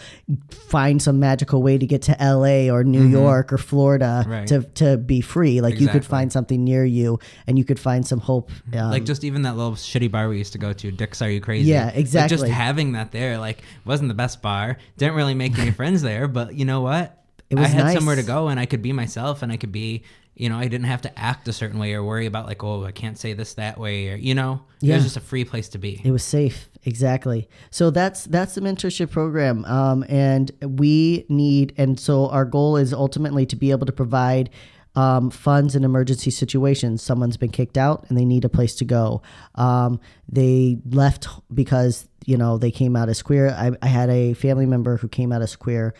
find 0.49 1.01
some 1.01 1.19
magical 1.19 1.61
way 1.61 1.77
to 1.77 1.85
get 1.85 2.01
to 2.03 2.21
L.A. 2.21 2.69
or 2.71 2.83
New 2.83 3.05
York 3.05 3.53
or 3.53 3.57
Florida 3.57 4.21
Mm-hmm. 4.21 4.31
Right. 4.31 4.47
to 4.47 4.63
to 4.75 4.97
be 4.97 5.21
free. 5.21 5.61
Like 5.61 5.79
you 5.79 5.87
could 5.87 6.05
find 6.05 6.31
something 6.31 6.63
near 6.63 6.83
you, 6.85 7.19
and 7.47 7.57
you 7.57 7.63
could 7.65 7.79
find 7.79 8.05
some 8.05 8.19
hope. 8.19 8.49
Um, 8.73 8.89
like 8.91 9.05
just 9.05 9.23
even 9.23 9.43
that 9.43 9.55
little 9.55 9.73
shitty 9.73 10.09
bar 10.11 10.27
we 10.29 10.37
used 10.37 10.53
to 10.53 10.57
go 10.59 10.73
to, 10.73 10.91
Dick's 10.91 11.21
Are 11.21 11.29
You 11.29 11.39
Crazy? 11.41 11.69
Yeah, 11.69 11.85
Like, 11.85 11.95
exactly. 11.97 12.37
just 12.37 12.47
having 12.51 12.93
that 12.93 13.11
there, 13.11 13.37
like, 13.37 13.61
wasn't 13.85 14.07
the 14.09 14.15
best 14.15 14.41
bar. 14.41 14.77
Didn't 14.97 15.15
really 15.15 15.33
make 15.35 15.57
any 15.59 15.71
friends 15.79 16.01
there, 16.01 16.27
but 16.27 16.55
you 16.55 16.65
know 16.65 16.81
what? 16.81 17.17
It 17.49 17.55
was 17.59 17.65
I 17.65 17.69
had 17.69 17.83
nice. 17.85 17.95
somewhere 17.95 18.15
to 18.15 18.23
go, 18.23 18.47
and 18.47 18.59
I 18.59 18.65
could 18.65 18.81
be 18.81 18.93
myself, 18.93 19.41
and 19.43 19.51
I 19.51 19.57
could 19.57 19.71
be, 19.73 20.03
you 20.41 20.49
know, 20.49 20.57
I 20.57 20.63
didn't 20.67 20.87
have 20.87 21.03
to 21.03 21.19
act 21.19 21.47
a 21.47 21.53
certain 21.53 21.77
way 21.77 21.93
or 21.93 22.03
worry 22.03 22.25
about 22.25 22.47
like, 22.47 22.63
oh, 22.63 22.83
I 22.83 22.91
can't 22.91 23.15
say 23.15 23.33
this 23.33 23.53
that 23.53 23.77
way, 23.77 24.09
or 24.09 24.15
you 24.15 24.33
know, 24.33 24.63
it 24.81 24.91
was 24.91 25.03
just 25.03 25.15
a 25.15 25.21
free 25.21 25.45
place 25.45 25.69
to 25.69 25.77
be. 25.77 26.01
It 26.03 26.09
was 26.09 26.23
safe, 26.23 26.67
exactly. 26.83 27.47
So 27.69 27.91
that's 27.91 28.25
that's 28.25 28.55
the 28.55 28.61
mentorship 28.61 29.11
program, 29.11 29.63
um, 29.65 30.03
and 30.09 30.49
we 30.63 31.27
need, 31.29 31.75
and 31.77 31.99
so 31.99 32.27
our 32.29 32.43
goal 32.43 32.75
is 32.75 32.91
ultimately 32.91 33.45
to 33.45 33.55
be 33.55 33.69
able 33.69 33.85
to 33.85 33.91
provide 33.91 34.49
um, 34.95 35.29
funds 35.29 35.75
in 35.75 35.83
emergency 35.83 36.31
situations. 36.31 37.03
Someone's 37.03 37.37
been 37.37 37.51
kicked 37.51 37.77
out 37.77 38.07
and 38.09 38.17
they 38.17 38.25
need 38.25 38.43
a 38.43 38.49
place 38.49 38.73
to 38.77 38.85
go. 38.85 39.21
Um, 39.53 39.99
they 40.27 40.79
left 40.89 41.27
because 41.53 42.07
you 42.25 42.35
know 42.35 42.57
they 42.57 42.71
came 42.71 42.95
out 42.95 43.09
as 43.09 43.21
queer. 43.21 43.51
I, 43.51 43.73
I 43.79 43.87
had 43.87 44.09
a 44.09 44.33
family 44.33 44.65
member 44.65 44.97
who 44.97 45.07
came 45.07 45.31
out 45.31 45.43
as 45.43 45.55
queer. 45.55 45.93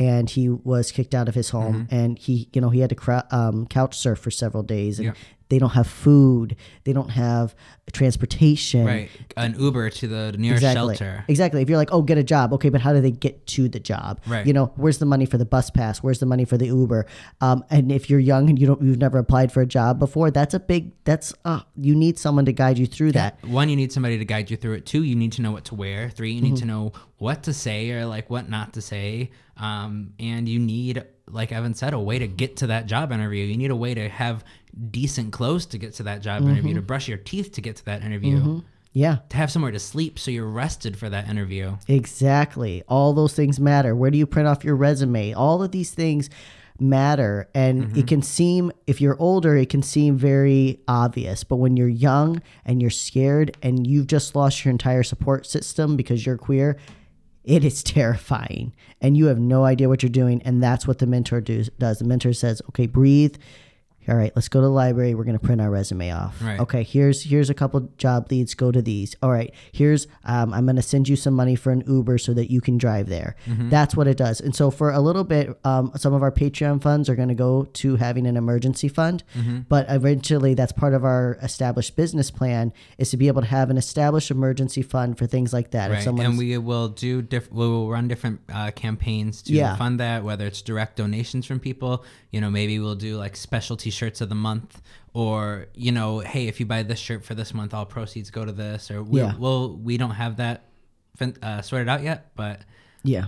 And 0.00 0.28
he 0.30 0.48
was 0.48 0.90
kicked 0.90 1.14
out 1.14 1.28
of 1.28 1.34
his 1.36 1.50
home, 1.50 1.84
Mm-hmm. 1.84 1.94
and 1.94 2.18
he, 2.18 2.48
you 2.54 2.60
know, 2.60 2.70
he 2.70 2.80
had 2.80 2.88
to 2.90 2.96
cra- 2.96 3.28
um, 3.30 3.66
couch 3.66 3.96
surf 3.96 4.18
for 4.18 4.30
several 4.30 4.62
days, 4.64 4.98
and 4.98 5.06
Yep. 5.06 5.16
They 5.50 5.58
don't 5.58 5.70
have 5.70 5.86
food, 5.86 6.56
they 6.84 6.92
don't 6.94 7.10
have 7.10 7.54
transportation, 7.92 8.84
Right, 8.86 9.10
an 9.36 9.54
Uber 9.58 9.90
to 9.90 10.08
the 10.08 10.32
nearest 10.38 10.62
exactly. 10.62 10.96
shelter. 10.96 11.24
Exactly. 11.28 11.60
If 11.62 11.68
you're 11.68 11.76
like, 11.78 11.92
oh, 11.92 12.02
get 12.02 12.18
a 12.18 12.22
job, 12.24 12.52
okay, 12.54 12.68
but 12.68 12.80
how 12.80 12.92
do 12.92 13.00
they 13.00 13.10
get 13.10 13.46
to 13.48 13.68
the 13.68 13.78
job? 13.80 14.20
Right. 14.26 14.46
You 14.46 14.52
know, 14.52 14.72
where's 14.76 14.98
the 14.98 15.06
money 15.06 15.26
for 15.26 15.38
the 15.38 15.44
bus 15.44 15.70
pass? 15.70 15.98
Where's 16.02 16.18
the 16.18 16.26
money 16.26 16.44
for 16.44 16.56
the 16.56 16.66
Uber? 16.66 17.06
Um, 17.40 17.64
and 17.70 17.92
if 17.92 18.08
you're 18.08 18.20
young 18.20 18.48
and 18.48 18.58
you 18.58 18.66
don't, 18.66 18.80
you've 18.82 18.98
never 18.98 19.18
applied 19.18 19.52
for 19.52 19.60
a 19.60 19.66
job 19.66 19.98
before, 19.98 20.30
that's 20.30 20.54
a 20.54 20.60
big. 20.60 20.92
That's 21.04 21.34
uh, 21.44 21.60
you 21.76 21.94
need 21.94 22.18
someone 22.18 22.44
to 22.46 22.52
guide 22.52 22.78
you 22.78 22.86
through 22.86 23.12
that. 23.12 23.42
One, 23.44 23.68
you 23.68 23.76
need 23.76 23.92
somebody 23.92 24.18
to 24.18 24.24
guide 24.24 24.50
you 24.50 24.56
through 24.56 24.74
it. 24.74 24.86
Two, 24.86 25.02
you 25.02 25.16
need 25.16 25.32
to 25.32 25.42
know 25.42 25.52
what 25.52 25.64
to 25.66 25.74
wear. 25.74 26.08
Three, 26.10 26.32
you 26.32 26.40
need 26.40 26.50
Mm-hmm. 26.50 26.56
to 26.56 26.64
know 26.66 26.92
what 27.18 27.42
to 27.44 27.52
say 27.52 27.90
or 27.92 28.06
like 28.06 28.28
what 28.30 28.48
not 28.48 28.72
to 28.72 28.80
say. 28.82 29.30
Um, 29.56 30.14
and 30.18 30.48
you 30.48 30.58
need, 30.58 31.04
like 31.28 31.52
Evan 31.52 31.74
said, 31.74 31.92
a 31.92 31.98
way 32.00 32.18
to 32.18 32.26
get 32.26 32.56
to 32.56 32.68
that 32.68 32.86
job 32.86 33.12
interview. 33.12 33.44
You 33.44 33.56
need 33.58 33.70
a 33.70 33.76
way 33.76 33.92
to 33.94 34.08
have 34.08 34.42
decent 34.90 35.32
clothes 35.32 35.66
to 35.66 35.78
get 35.78 35.94
to 35.94 36.02
that 36.04 36.20
job 36.22 36.42
Mm-hmm. 36.42 36.50
interview, 36.50 36.74
to 36.74 36.82
brush 36.82 37.08
your 37.08 37.18
teeth 37.18 37.52
to 37.52 37.60
get 37.60 37.76
to 37.76 37.84
that 37.86 38.02
interview, 38.02 38.62
Yeah. 38.92 39.18
to 39.28 39.36
have 39.36 39.50
somewhere 39.50 39.72
to 39.72 39.78
sleep 39.78 40.18
so 40.18 40.30
you're 40.30 40.46
rested 40.46 40.96
for 40.96 41.08
that 41.08 41.28
interview. 41.28 41.76
Exactly. 41.88 42.82
All 42.88 43.12
those 43.12 43.34
things 43.34 43.60
matter. 43.60 43.94
Where 43.94 44.10
do 44.10 44.18
you 44.18 44.26
print 44.26 44.48
off 44.48 44.64
your 44.64 44.76
resume? 44.76 45.32
All 45.32 45.62
of 45.62 45.70
these 45.72 45.92
things 45.92 46.28
matter. 46.78 47.48
And 47.54 47.84
Mm-hmm. 47.84 47.98
it 47.98 48.06
can 48.06 48.22
seem, 48.22 48.72
if 48.86 49.00
you're 49.00 49.16
older, 49.20 49.56
it 49.56 49.68
can 49.68 49.82
seem 49.82 50.16
very 50.16 50.80
obvious. 50.88 51.44
But 51.44 51.56
when 51.56 51.76
you're 51.76 51.88
young 51.88 52.40
and 52.64 52.80
you're 52.80 52.90
scared 52.90 53.56
and 53.62 53.86
you've 53.86 54.06
just 54.06 54.34
lost 54.34 54.64
your 54.64 54.70
entire 54.72 55.02
support 55.02 55.46
system 55.46 55.96
because 55.96 56.24
you're 56.24 56.38
queer, 56.38 56.76
it 57.44 57.64
is 57.64 57.82
terrifying. 57.96 58.72
And 59.00 59.16
you 59.16 59.26
have 59.26 59.38
no 59.38 59.64
idea 59.64 59.88
what 59.88 60.02
you're 60.02 60.10
doing. 60.10 60.42
And 60.42 60.62
that's 60.62 60.86
what 60.86 60.98
the 60.98 61.06
mentor 61.06 61.40
do, 61.40 61.64
does. 61.78 61.98
The 61.98 62.04
mentor 62.06 62.32
says, 62.32 62.60
okay, 62.70 62.86
breathe. 62.86 63.36
All 64.08 64.16
right, 64.16 64.32
let's 64.34 64.48
go 64.48 64.60
to 64.60 64.66
the 64.66 64.70
library. 64.72 65.14
We're 65.14 65.24
going 65.24 65.38
to 65.38 65.44
print 65.44 65.60
our 65.60 65.70
resume 65.70 66.10
off. 66.10 66.40
Right. 66.42 66.58
Okay, 66.58 66.82
here's 66.82 67.22
here's 67.24 67.50
a 67.50 67.54
couple 67.54 67.80
job 67.96 68.30
leads. 68.30 68.54
Go 68.54 68.72
to 68.72 68.80
these. 68.82 69.14
All 69.22 69.30
right, 69.30 69.52
here's 69.72 70.06
um, 70.24 70.52
I'm 70.54 70.64
going 70.64 70.76
to 70.76 70.82
send 70.82 71.08
you 71.08 71.16
some 71.16 71.34
money 71.34 71.54
for 71.54 71.70
an 71.70 71.84
Uber 71.86 72.18
so 72.18 72.32
that 72.34 72.50
you 72.50 72.60
can 72.60 72.78
drive 72.78 73.08
there. 73.08 73.36
That's 73.46 73.94
what 73.94 74.08
it 74.08 74.16
does. 74.16 74.40
And 74.40 74.54
so 74.56 74.70
for 74.70 74.90
a 74.90 75.00
little 75.00 75.22
bit, 75.24 75.56
um, 75.64 75.92
some 75.96 76.12
of 76.14 76.22
our 76.22 76.32
Patreon 76.32 76.82
funds 76.82 77.08
are 77.08 77.14
going 77.14 77.28
to 77.28 77.34
go 77.34 77.64
to 77.64 77.96
having 77.96 78.26
an 78.26 78.36
emergency 78.36 78.88
fund. 78.88 79.22
But 79.68 79.86
eventually, 79.88 80.54
that's 80.54 80.72
part 80.72 80.94
of 80.94 81.04
our 81.04 81.38
established 81.42 81.94
business 81.94 82.30
plan 82.30 82.72
is 82.98 83.10
to 83.10 83.16
be 83.16 83.28
able 83.28 83.42
to 83.42 83.48
have 83.48 83.70
an 83.70 83.76
established 83.76 84.30
emergency 84.30 84.82
fund 84.82 85.18
for 85.18 85.26
things 85.26 85.52
like 85.52 85.70
that. 85.72 85.90
Right, 85.90 86.06
and 86.06 86.38
we 86.38 86.56
will 86.58 86.88
do 86.88 87.22
diff- 87.22 87.52
we 87.52 87.66
will 87.68 87.88
run 87.90 88.08
different 88.08 88.40
uh, 88.52 88.70
campaigns 88.72 89.42
to 89.42 89.52
Yeah. 89.52 89.76
fund 89.76 90.00
that. 90.00 90.24
Whether 90.24 90.46
it's 90.46 90.62
direct 90.62 90.96
donations 90.96 91.46
from 91.46 91.60
people, 91.60 92.04
you 92.30 92.40
know, 92.40 92.50
maybe 92.50 92.78
we'll 92.78 92.94
do 92.94 93.16
like 93.16 93.36
specialty 93.36 93.89
shirts 93.90 94.20
of 94.20 94.28
the 94.28 94.34
month, 94.34 94.80
or 95.14 95.66
you 95.74 95.92
know, 95.92 96.20
hey, 96.20 96.46
if 96.48 96.60
you 96.60 96.66
buy 96.66 96.82
this 96.82 96.98
shirt 96.98 97.24
for 97.24 97.34
this 97.34 97.52
month, 97.54 97.74
all 97.74 97.86
proceeds 97.86 98.30
go 98.30 98.44
to 98.44 98.52
this. 98.52 98.90
Or 98.90 99.02
we, 99.02 99.20
Yeah. 99.20 99.34
we'll 99.38 99.76
we 99.76 99.96
don't 99.96 100.12
have 100.12 100.36
that 100.38 100.64
uh, 101.42 101.60
sorted 101.62 101.88
out 101.88 102.02
yet, 102.02 102.30
but 102.36 102.60
yeah. 103.02 103.26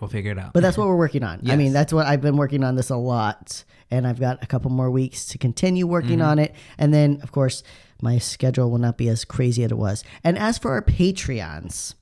we'll 0.00 0.08
figure 0.08 0.30
it 0.32 0.38
out. 0.38 0.52
But 0.52 0.60
that's 0.62 0.78
what 0.78 0.86
we're 0.86 0.96
working 0.96 1.24
on. 1.24 1.40
I 1.50 1.56
mean, 1.56 1.72
that's 1.72 1.92
what 1.92 2.06
I've 2.06 2.20
been 2.20 2.36
working 2.36 2.62
on 2.62 2.76
this 2.76 2.90
a 2.90 2.96
lot, 2.96 3.64
and 3.90 4.06
I've 4.06 4.20
got 4.20 4.42
a 4.42 4.46
couple 4.46 4.70
more 4.70 4.90
weeks 4.90 5.26
to 5.26 5.38
continue 5.38 5.86
working 5.86 6.18
Mm-hmm. 6.18 6.28
on 6.28 6.38
it. 6.38 6.54
And 6.78 6.94
then, 6.94 7.20
of 7.22 7.32
course, 7.32 7.62
my 8.00 8.18
schedule 8.18 8.70
will 8.70 8.78
not 8.78 8.96
be 8.96 9.08
as 9.08 9.24
crazy 9.24 9.64
as 9.64 9.72
it 9.72 9.78
was. 9.78 10.04
And 10.22 10.38
as 10.38 10.56
for 10.58 10.70
our 10.72 10.82
Patreons, 10.82 11.94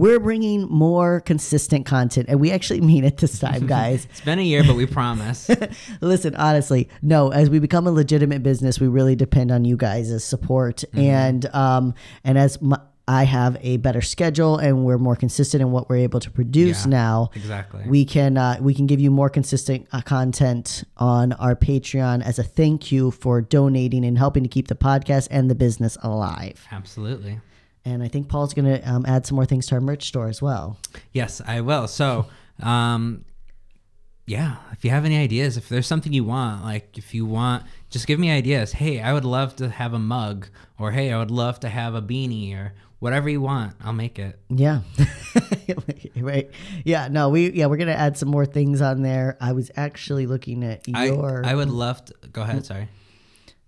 we're 0.00 0.18
bringing 0.20 0.62
more 0.68 1.20
consistent 1.20 1.86
content, 1.86 2.26
and 2.28 2.40
we 2.40 2.50
actually 2.50 2.80
mean 2.80 3.04
it 3.04 3.18
this 3.18 3.38
time, 3.38 3.66
guys. 3.78 4.06
it's 4.10 4.20
been 4.22 4.38
a 4.38 4.42
year, 4.42 4.64
but 4.64 4.76
we 4.76 4.86
promise. 4.86 5.50
Listen, 6.00 6.34
honestly, 6.36 6.88
no. 7.02 7.30
As 7.30 7.50
we 7.50 7.58
become 7.58 7.86
a 7.86 7.90
legitimate 7.92 8.42
business, 8.42 8.80
we 8.80 8.88
really 8.88 9.14
depend 9.16 9.50
on 9.52 9.64
you 9.64 9.76
guys' 9.76 10.10
as 10.10 10.24
support, 10.24 10.84
Mm-hmm. 10.92 10.98
and 11.00 11.54
um, 11.54 11.94
and 12.24 12.38
as 12.38 12.60
my, 12.62 12.78
I 13.08 13.24
have 13.24 13.56
a 13.60 13.76
better 13.78 14.00
schedule, 14.00 14.56
and 14.58 14.84
we're 14.84 14.96
more 14.98 15.16
consistent 15.16 15.60
in 15.62 15.72
what 15.72 15.88
we're 15.88 15.96
able 15.96 16.20
to 16.20 16.30
produce 16.30 16.84
Yeah, 16.84 16.90
now. 16.90 17.30
exactly. 17.34 17.82
We 17.88 18.04
can 18.04 18.36
uh, 18.36 18.58
we 18.60 18.72
can 18.72 18.86
give 18.86 19.00
you 19.00 19.10
more 19.10 19.28
consistent 19.28 19.88
uh, 19.92 20.00
content 20.02 20.84
on 20.96 21.32
our 21.34 21.56
Patreon 21.56 22.22
as 22.24 22.38
a 22.38 22.44
thank 22.44 22.92
you 22.92 23.10
for 23.10 23.40
donating 23.40 24.04
and 24.04 24.16
helping 24.16 24.44
to 24.44 24.48
keep 24.48 24.68
the 24.68 24.76
podcast 24.76 25.26
and 25.30 25.50
the 25.50 25.56
business 25.56 25.98
alive. 26.02 26.64
Absolutely. 26.70 27.40
And 27.84 28.02
I 28.02 28.08
think 28.08 28.28
Paul's 28.28 28.52
going 28.54 28.66
to 28.66 28.90
um, 28.90 29.04
add 29.06 29.26
some 29.26 29.36
more 29.36 29.46
things 29.46 29.66
to 29.68 29.76
our 29.76 29.80
merch 29.80 30.06
store 30.06 30.28
as 30.28 30.42
well. 30.42 30.78
Yes, 31.12 31.40
I 31.46 31.60
will. 31.62 31.88
So, 31.88 32.26
um, 32.62 33.24
yeah, 34.26 34.56
if 34.72 34.84
you 34.84 34.90
have 34.90 35.04
any 35.04 35.16
ideas, 35.16 35.56
if 35.56 35.68
there's 35.68 35.86
something 35.86 36.12
you 36.12 36.24
want, 36.24 36.62
like 36.64 36.96
if 36.96 37.14
you 37.14 37.26
want, 37.26 37.64
just 37.88 38.06
give 38.06 38.20
me 38.20 38.30
ideas. 38.30 38.72
Hey, 38.72 39.00
I 39.00 39.12
would 39.12 39.24
love 39.24 39.56
to 39.56 39.68
have 39.68 39.92
a 39.92 39.98
mug, 39.98 40.48
or 40.78 40.92
hey, 40.92 41.12
I 41.12 41.18
would 41.18 41.32
love 41.32 41.58
to 41.60 41.68
have 41.68 41.96
a 41.96 42.02
beanie, 42.02 42.56
or 42.56 42.72
whatever 43.00 43.28
you 43.28 43.40
want. 43.40 43.74
I'll 43.82 43.92
make 43.92 44.20
it. 44.20 44.38
Yeah. 44.48 44.82
right. 46.16 46.48
Yeah. 46.84 47.08
No, 47.08 47.28
we 47.28 47.50
yeah, 47.50 47.66
we're 47.66 47.76
gonna 47.76 47.92
add 47.92 48.16
some 48.16 48.28
more 48.28 48.46
things 48.46 48.80
on 48.80 49.02
there. 49.02 49.36
I 49.40 49.52
was 49.52 49.70
actually 49.74 50.26
looking 50.26 50.62
at 50.62 50.82
I, 50.94 51.06
your 51.06 51.44
I 51.44 51.56
would 51.56 51.70
love 51.70 52.04
to. 52.04 52.14
Go 52.32 52.42
ahead. 52.42 52.64
Sorry. 52.64 52.88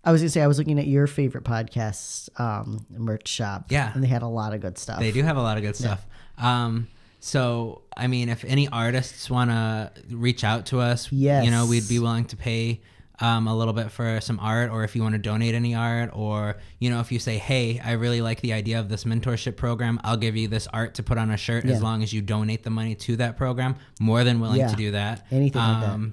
I 0.05 0.13
was 0.13 0.21
gonna 0.21 0.31
say 0.31 0.43
I 0.43 0.47
was 0.47 0.59
looking 0.59 0.79
at 0.79 0.87
your 0.87 1.07
favorite 1.07 1.45
podcast 1.45 2.29
um 2.41 2.85
merch 2.91 3.29
shop. 3.29 3.67
Yeah. 3.71 3.93
And 3.95 4.03
they 4.03 4.09
had 4.09 4.23
a 4.23 4.27
lot 4.29 4.53
of 4.55 4.61
good 4.61 4.79
stuff. 4.79 4.99
They 5.01 5.13
do 5.13 5.23
have 5.23 5.37
a 5.37 5.43
lot 5.43 5.57
of 5.57 5.63
good 5.63 5.77
stuff. 5.77 6.05
Um, 6.39 6.89
so 7.21 7.83
I 7.97 8.07
mean, 8.09 8.29
if 8.29 8.45
any 8.45 8.69
artists 8.69 9.31
want 9.31 9.51
to 9.51 9.93
reach 10.11 10.43
out 10.45 10.67
to 10.67 10.81
us, 10.81 11.11
Yes. 11.13 11.45
you 11.45 11.51
know, 11.51 11.67
we'd 11.67 11.89
be 11.89 11.99
willing 11.99 12.25
to 12.27 12.37
pay 12.37 12.81
um, 13.21 13.47
a 13.47 13.57
little 13.57 13.75
bit 13.75 13.93
for 13.93 14.21
some 14.21 14.41
art, 14.41 14.71
or 14.71 14.83
if 14.83 14.97
you 14.97 15.03
want 15.03 15.13
to 15.13 15.19
donate 15.19 15.55
any 15.55 15.77
art, 15.77 16.11
or 16.13 16.57
you 16.81 16.91
know, 16.91 16.99
if 16.99 17.13
you 17.13 17.21
say, 17.21 17.39
"Hey, 17.39 17.79
I 17.79 17.93
really 17.93 18.21
like 18.21 18.41
the 18.41 18.53
idea 18.55 18.81
of 18.81 18.89
this 18.89 19.05
mentorship 19.05 19.55
program. 19.57 20.01
I'll 20.03 20.17
give 20.17 20.35
you 20.35 20.49
this 20.49 20.67
art 20.73 20.95
to 20.95 21.05
put 21.05 21.19
on 21.19 21.31
a 21.31 21.37
shirt 21.37 21.65
Yeah. 21.65 21.75
as 21.75 21.83
long 21.83 22.03
as 22.03 22.13
you 22.13 22.21
donate 22.23 22.65
the 22.65 22.71
money 22.71 22.97
to 22.97 23.17
that 23.19 23.37
program." 23.37 23.77
More 24.01 24.25
than 24.25 24.41
willing 24.41 24.59
Yeah. 24.61 24.69
to 24.69 24.77
do 24.77 24.91
that. 24.93 25.25
Anything 25.31 25.63
like 25.63 25.81
that. 25.83 26.13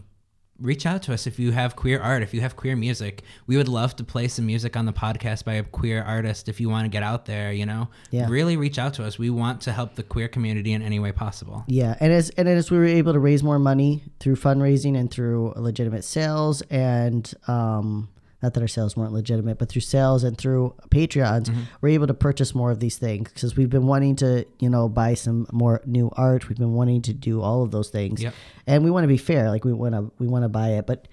Reach 0.61 0.85
out 0.85 1.03
to 1.03 1.13
us 1.13 1.25
if 1.25 1.39
you 1.39 1.51
have 1.51 1.75
queer 1.75 2.01
art, 2.01 2.21
if 2.21 2.33
you 2.33 2.41
have 2.41 2.55
queer 2.55 2.75
music. 2.75 3.23
We 3.47 3.55
would 3.57 3.67
love 3.67 3.95
to 3.97 4.03
play 4.03 4.27
some 4.27 4.45
music 4.45 4.75
on 4.75 4.85
the 4.85 4.93
podcast 4.93 5.45
by 5.45 5.53
a 5.53 5.63
queer 5.63 6.03
artist 6.03 6.49
if 6.49 6.59
you 6.59 6.69
want 6.69 6.85
to 6.85 6.89
get 6.89 7.01
out 7.01 7.25
there, 7.25 7.51
you 7.51 7.65
know? 7.65 7.89
Yeah. 8.11 8.27
Really 8.29 8.57
reach 8.57 8.77
out 8.77 8.93
to 8.95 9.05
us. 9.05 9.17
We 9.17 9.29
want 9.29 9.61
to 9.61 9.71
help 9.71 9.95
the 9.95 10.03
queer 10.03 10.27
community 10.27 10.73
in 10.73 10.81
any 10.81 10.99
way 10.99 11.11
possible. 11.11 11.63
Yeah, 11.67 11.95
and 11.99 12.11
as 12.11 12.29
and 12.31 12.47
as 12.47 12.69
we 12.71 12.77
were 12.77 12.85
able 12.85 13.13
to 13.13 13.19
raise 13.19 13.43
more 13.43 13.59
money 13.59 14.03
through 14.19 14.35
fundraising 14.35 14.97
and 14.97 15.09
through 15.09 15.53
legitimate 15.55 16.03
sales, 16.03 16.61
and 16.63 17.33
um, 17.47 18.09
not 18.41 18.53
that 18.53 18.61
our 18.61 18.67
sales 18.67 18.95
weren't 18.95 19.11
legitimate, 19.13 19.57
but 19.59 19.67
through 19.69 19.81
sales 19.81 20.23
and 20.23 20.37
through 20.37 20.73
Patreons, 20.89 21.47
Mm-hmm. 21.49 21.61
we're 21.81 21.89
able 21.89 22.07
to 22.07 22.13
purchase 22.13 22.55
more 22.55 22.71
of 22.71 22.79
these 22.79 22.97
things 22.97 23.31
because 23.33 23.55
we've 23.57 23.69
been 23.69 23.85
wanting 23.87 24.15
to, 24.17 24.45
you 24.59 24.69
know, 24.69 24.87
buy 24.87 25.13
some 25.13 25.45
more 25.51 25.81
new 25.85 26.09
art. 26.15 26.47
We've 26.49 26.57
been 26.57 26.73
wanting 26.73 27.01
to 27.03 27.13
do 27.13 27.41
all 27.41 27.63
of 27.63 27.71
those 27.71 27.89
things, 27.89 28.21
Yep. 28.21 28.33
and 28.67 28.83
we 28.83 28.91
want 28.91 29.03
to 29.03 29.07
be 29.09 29.17
fair. 29.17 29.49
Like 29.49 29.65
we 29.65 29.73
want 29.73 29.93
to 29.95 30.11
we 30.19 30.27
want 30.27 30.43
to 30.43 30.49
buy 30.49 30.69
it, 30.69 30.87
but 30.87 31.07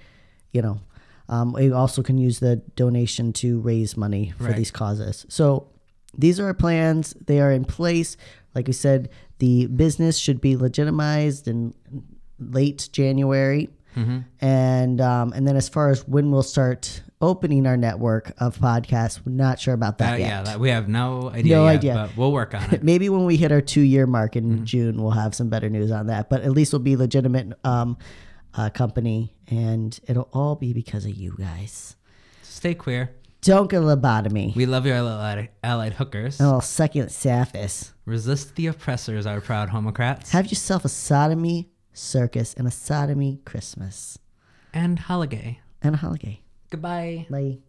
you 0.52 0.62
know, 0.62 0.80
um, 1.28 1.52
we 1.52 1.72
also 1.72 2.02
can 2.02 2.16
use 2.18 2.38
the 2.38 2.56
donation 2.76 3.32
to 3.34 3.58
raise 3.60 3.96
money 3.96 4.32
for 4.38 4.44
Right. 4.44 4.56
these 4.56 4.70
causes. 4.70 5.26
So 5.28 5.68
these 6.16 6.38
are 6.40 6.46
our 6.46 6.54
plans. 6.54 7.14
They 7.26 7.40
are 7.40 7.50
in 7.52 7.64
place. 7.64 8.16
Like 8.54 8.68
we 8.68 8.72
said, 8.72 9.10
the 9.38 9.66
business 9.66 10.16
should 10.16 10.40
be 10.40 10.56
legitimized 10.56 11.46
in 11.48 11.74
late 12.38 12.88
January. 12.92 13.68
And 14.40 15.00
um, 15.00 15.32
and 15.34 15.46
then 15.48 15.56
as 15.56 15.68
far 15.68 15.88
as 15.90 16.06
when 16.06 16.30
we'll 16.30 16.42
start 16.42 17.02
opening 17.20 17.66
our 17.66 17.76
network 17.76 18.32
of 18.38 18.58
podcasts. 18.58 19.20
We're 19.24 19.32
not 19.32 19.58
sure 19.58 19.74
about 19.74 19.98
that 19.98 20.14
Uh, 20.14 20.16
yet. 20.16 20.26
yeah, 20.28 20.42
that, 20.42 20.60
we 20.60 20.68
have 20.70 20.88
no 20.88 21.30
idea. 21.30 21.56
No 21.56 21.64
yet, 21.66 21.74
idea. 21.76 21.94
but 21.94 22.16
we'll 22.16 22.32
work 22.32 22.54
on 22.54 22.62
it. 22.74 22.82
Maybe 22.84 23.08
when 23.08 23.24
we 23.24 23.36
hit 23.36 23.52
our 23.52 23.60
two 23.62 23.80
year 23.80 24.06
mark 24.06 24.36
in 24.36 24.44
Mm-hmm. 24.56 24.64
June, 24.64 25.02
we'll 25.02 25.12
have 25.12 25.34
some 25.34 25.48
better 25.48 25.68
news 25.70 25.90
on 25.90 26.06
that. 26.08 26.28
But 26.28 26.42
at 26.42 26.50
least 26.52 26.72
we'll 26.72 26.80
be 26.80 26.96
legitimate 26.96 27.52
um, 27.64 27.96
uh, 28.54 28.70
company, 28.70 29.34
and 29.48 29.98
it'll 30.06 30.28
all 30.32 30.56
be 30.56 30.72
because 30.72 31.04
of 31.06 31.12
you 31.14 31.34
guys. 31.38 31.96
Stay 32.42 32.74
queer. 32.74 33.14
Don't 33.42 33.70
get 33.70 33.82
a 33.82 33.84
lobotomy. 33.84 34.56
We 34.56 34.66
love 34.66 34.86
your 34.86 34.96
allied, 34.96 35.50
allied 35.62 35.92
hookers. 35.94 36.40
Oh, 36.40 36.58
second 36.60 37.08
Saphis. 37.10 37.92
Resist 38.04 38.56
the 38.56 38.66
oppressors, 38.66 39.24
our 39.26 39.40
proud 39.40 39.70
homocrats. 39.70 40.30
Have 40.30 40.46
yourself 40.46 40.84
a 40.84 40.88
sodomy 40.88 41.70
circus 41.92 42.54
and 42.54 42.66
a 42.66 42.70
sodomy 42.70 43.40
Christmas 43.44 44.18
and 44.74 44.98
holiday. 44.98 45.60
and 45.80 45.94
a 45.94 45.98
holiday. 45.98 46.40
Goodbye. 46.70 47.26
Bye. 47.30 47.65